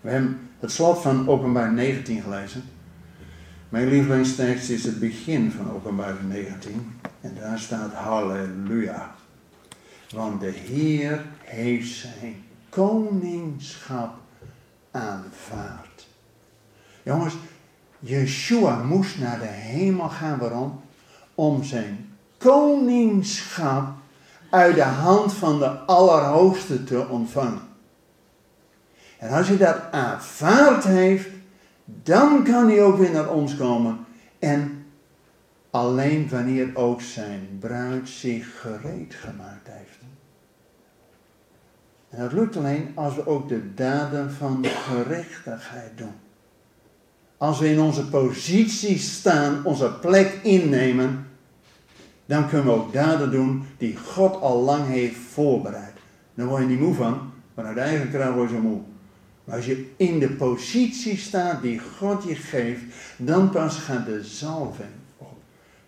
We 0.02 0.10
hebben 0.10 0.40
het 0.60 0.72
slot 0.72 1.02
van 1.02 1.28
openbaar 1.28 1.74
19 1.74 2.22
gelezen. 2.22 2.64
Mijn 3.70 3.90
lievelingstekst 3.90 4.70
is 4.70 4.84
het 4.84 5.00
begin 5.00 5.52
van 5.52 5.72
openbaar 5.74 6.16
19. 6.28 6.99
En 7.22 7.36
daar 7.40 7.60
staat 7.60 7.94
halleluja. 7.94 9.16
Want 10.10 10.42
de 10.42 10.50
Heer 10.50 11.26
heeft 11.44 11.96
zijn 11.96 12.44
koningschap 12.70 14.14
aanvaard. 14.92 16.08
Jongens, 17.04 17.38
Yeshua 18.00 18.84
moest 18.84 19.20
naar 19.20 19.40
de 19.40 19.46
hemel 19.46 20.10
gaan. 20.10 20.40
Waarom? 20.40 20.82
Om 21.36 21.64
zijn 21.64 22.10
koningschap 22.38 23.88
uit 24.50 24.76
de 24.76 24.82
hand 24.82 25.34
van 25.34 25.60
de 25.60 25.70
Allerhoogste 25.70 26.84
te 26.84 27.08
ontvangen. 27.08 27.68
En 29.18 29.30
als 29.30 29.48
hij 29.48 29.58
dat 29.58 29.78
aanvaard 29.92 30.84
heeft, 30.84 31.28
dan 31.86 32.44
kan 32.44 32.68
hij 32.68 32.84
ook 32.84 32.98
weer 32.98 33.12
naar 33.12 33.30
ons 33.30 33.58
komen. 33.58 34.06
En 34.40 34.79
alleen 35.70 36.30
wanneer 36.30 36.70
ook 36.74 37.02
zijn 37.02 37.58
bruid 37.60 38.10
zich 38.10 38.60
gereed 38.60 39.14
gemaakt 39.14 39.68
heeft. 39.68 39.98
En 42.10 42.20
dat 42.20 42.34
lukt 42.34 42.58
alleen 42.58 42.92
als 42.96 43.16
we 43.16 43.28
ook 43.28 43.50
de 43.50 43.74
daden 43.74 44.32
van 44.32 44.66
gerechtigheid 44.66 45.98
doen. 45.98 46.14
Als 47.38 47.60
we 47.60 47.70
in 47.70 47.80
onze 47.80 48.10
positie 48.10 48.98
staan, 48.98 49.66
onze 49.66 49.94
plek 50.02 50.40
innemen, 50.44 51.28
dan 52.26 52.48
kunnen 52.48 52.68
we 52.68 52.72
ook 52.72 52.94
daden 52.94 53.32
doen 53.32 53.64
die 53.78 53.98
God 53.98 54.42
al 54.42 54.62
lang 54.62 54.88
heeft 54.88 55.18
voorbereid. 55.18 55.94
Dan 56.34 56.48
word 56.48 56.62
je 56.62 56.68
niet 56.68 56.80
moe 56.80 56.94
van, 56.94 57.32
maar 57.54 57.66
uit 57.66 57.78
eigen 57.78 58.10
kracht 58.10 58.34
word 58.34 58.50
je 58.50 58.58
moe. 58.58 58.80
Maar 59.44 59.56
als 59.56 59.66
je 59.66 59.92
in 59.98 60.20
de 60.20 60.30
positie 60.30 61.18
staat 61.18 61.62
die 61.62 61.80
God 61.80 62.24
je 62.24 62.36
geeft, 62.36 62.82
dan 63.18 63.50
pas 63.50 63.78
gaat 63.78 64.06
de 64.06 64.24
zalving. 64.24 64.99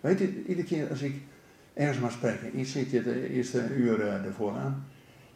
Weet 0.02 0.18
je, 0.18 0.44
iedere 0.46 0.66
keer 0.66 0.88
als 0.90 1.02
ik 1.02 1.14
ergens 1.74 1.98
mag 1.98 2.12
spreken, 2.12 2.58
je 2.58 2.64
zit 2.64 2.90
je 2.90 3.02
de 3.02 3.28
eerste 3.28 3.68
uur 3.76 3.98
uh, 3.98 4.24
ervoor 4.24 4.52
aan. 4.52 4.84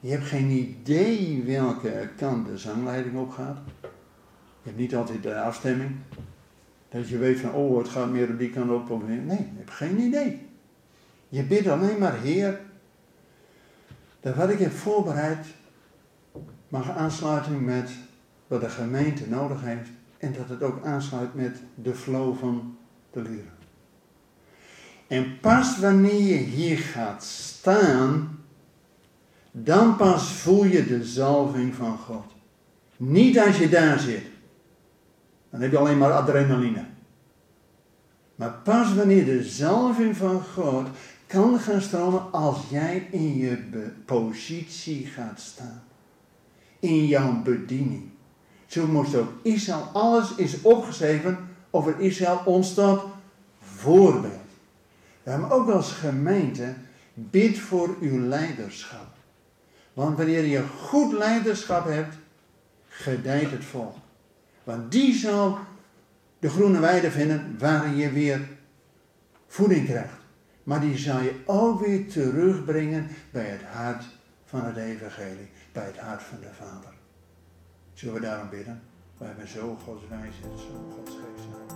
Je 0.01 0.11
hebt 0.11 0.25
geen 0.25 0.51
idee 0.51 1.43
welke 1.47 2.09
kant 2.17 2.47
de 2.47 2.59
zangleiding 2.59 3.17
op 3.17 3.31
gaat. 3.31 3.59
Je 3.81 3.89
hebt 4.63 4.77
niet 4.77 4.95
altijd 4.95 5.23
de 5.23 5.41
afstemming. 5.41 5.91
Dat 6.89 7.09
je 7.09 7.19
weet 7.19 7.41
van, 7.41 7.53
oh, 7.53 7.79
het 7.79 7.89
gaat 7.89 8.11
meer 8.11 8.31
op 8.31 8.39
die 8.39 8.51
kant 8.51 8.71
op. 8.71 9.03
Nee, 9.09 9.39
je 9.39 9.59
hebt 9.59 9.71
geen 9.71 10.01
idee. 10.01 10.47
Je 11.29 11.43
bidt 11.43 11.67
alleen 11.67 11.99
maar, 11.99 12.21
Heer, 12.21 12.61
dat 14.21 14.35
wat 14.35 14.51
ik 14.51 14.59
heb 14.59 14.73
voorbereid 14.73 15.47
mag 16.69 16.91
aansluiten 16.91 17.65
met 17.65 17.91
wat 18.47 18.61
de 18.61 18.69
gemeente 18.69 19.29
nodig 19.29 19.63
heeft. 19.63 19.91
En 20.19 20.33
dat 20.33 20.49
het 20.49 20.63
ook 20.63 20.85
aansluit 20.85 21.35
met 21.35 21.61
de 21.75 21.95
flow 21.95 22.39
van 22.39 22.77
de 23.11 23.23
lieren. 23.23 23.56
En 25.07 25.41
pas 25.41 25.79
wanneer 25.79 26.23
je 26.23 26.37
hier 26.37 26.79
gaat 26.79 27.25
staan, 27.25 28.39
dan 29.51 29.97
pas 29.97 30.33
voel 30.33 30.65
je 30.65 30.87
de 30.87 31.05
zalving 31.05 31.75
van 31.75 31.99
God. 31.99 32.25
Niet 32.97 33.39
als 33.39 33.59
je 33.59 33.69
daar 33.69 33.99
zit. 33.99 34.25
Dan 35.51 35.61
heb 35.61 35.71
je 35.71 35.79
alleen 35.79 35.99
maar 35.99 36.13
adrenaline. 36.13 36.85
Maar 38.35 38.53
pas 38.65 38.95
wanneer 38.95 39.25
de 39.25 39.45
zalving 39.45 40.17
van 40.17 40.43
God 40.43 40.87
kan 41.27 41.59
gaan 41.59 41.81
stromen 41.81 42.33
als 42.33 42.59
jij 42.71 43.09
in 43.11 43.37
je 43.37 43.59
positie 44.05 45.07
gaat 45.07 45.41
staan. 45.41 45.83
In 46.79 47.07
jouw 47.07 47.43
bediening. 47.43 48.03
Zo 48.67 48.87
moest 48.87 49.15
ook 49.15 49.33
Israël, 49.43 49.89
alles 49.93 50.35
is 50.35 50.63
opgeschreven 50.63 51.39
over 51.71 52.01
Israël 52.01 52.43
ons 52.45 52.75
tot 52.75 53.05
voorbeeld. 53.61 54.46
We 55.27 55.33
hebben 55.33 55.51
ook 55.51 55.71
als 55.71 55.93
gemeente, 55.93 56.75
bid 57.15 57.59
voor 57.59 57.97
uw 58.01 58.19
leiderschap. 58.29 59.07
Want 59.93 60.17
wanneer 60.17 60.45
je 60.45 60.63
goed 60.63 61.13
leiderschap 61.13 61.85
hebt, 61.85 62.17
gedijt 62.89 63.51
het 63.51 63.65
volk. 63.65 63.97
Want 64.65 64.93
die 64.93 65.15
zal 65.15 65.59
de 66.39 66.49
groene 66.49 66.81
weide 66.81 67.11
vinden 67.11 67.59
waar 67.59 67.95
je 67.95 68.11
weer 68.11 68.49
voeding 69.47 69.87
krijgt. 69.87 70.19
Maar 70.63 70.81
die 70.81 70.99
zal 70.99 71.21
je 71.21 71.41
ook 71.45 71.87
weer 71.87 72.09
terugbrengen 72.09 73.09
bij 73.31 73.47
het 73.47 73.63
hart 73.63 74.05
van 74.45 74.65
het 74.65 74.77
evangelie. 74.77 75.51
Bij 75.73 75.87
het 75.87 75.99
hart 75.99 76.23
van 76.23 76.41
de 76.41 76.51
Vader. 76.53 76.93
Zullen 77.95 78.15
we 78.15 78.21
daarom 78.21 78.49
bidden? 78.49 78.83
We 79.19 79.25
hebben 79.25 79.49
zo 79.49 79.79
Gods 79.85 80.09
wijsheid, 80.09 80.59
zo 80.59 80.95
Gods 80.95 81.11
geest. 81.11 81.76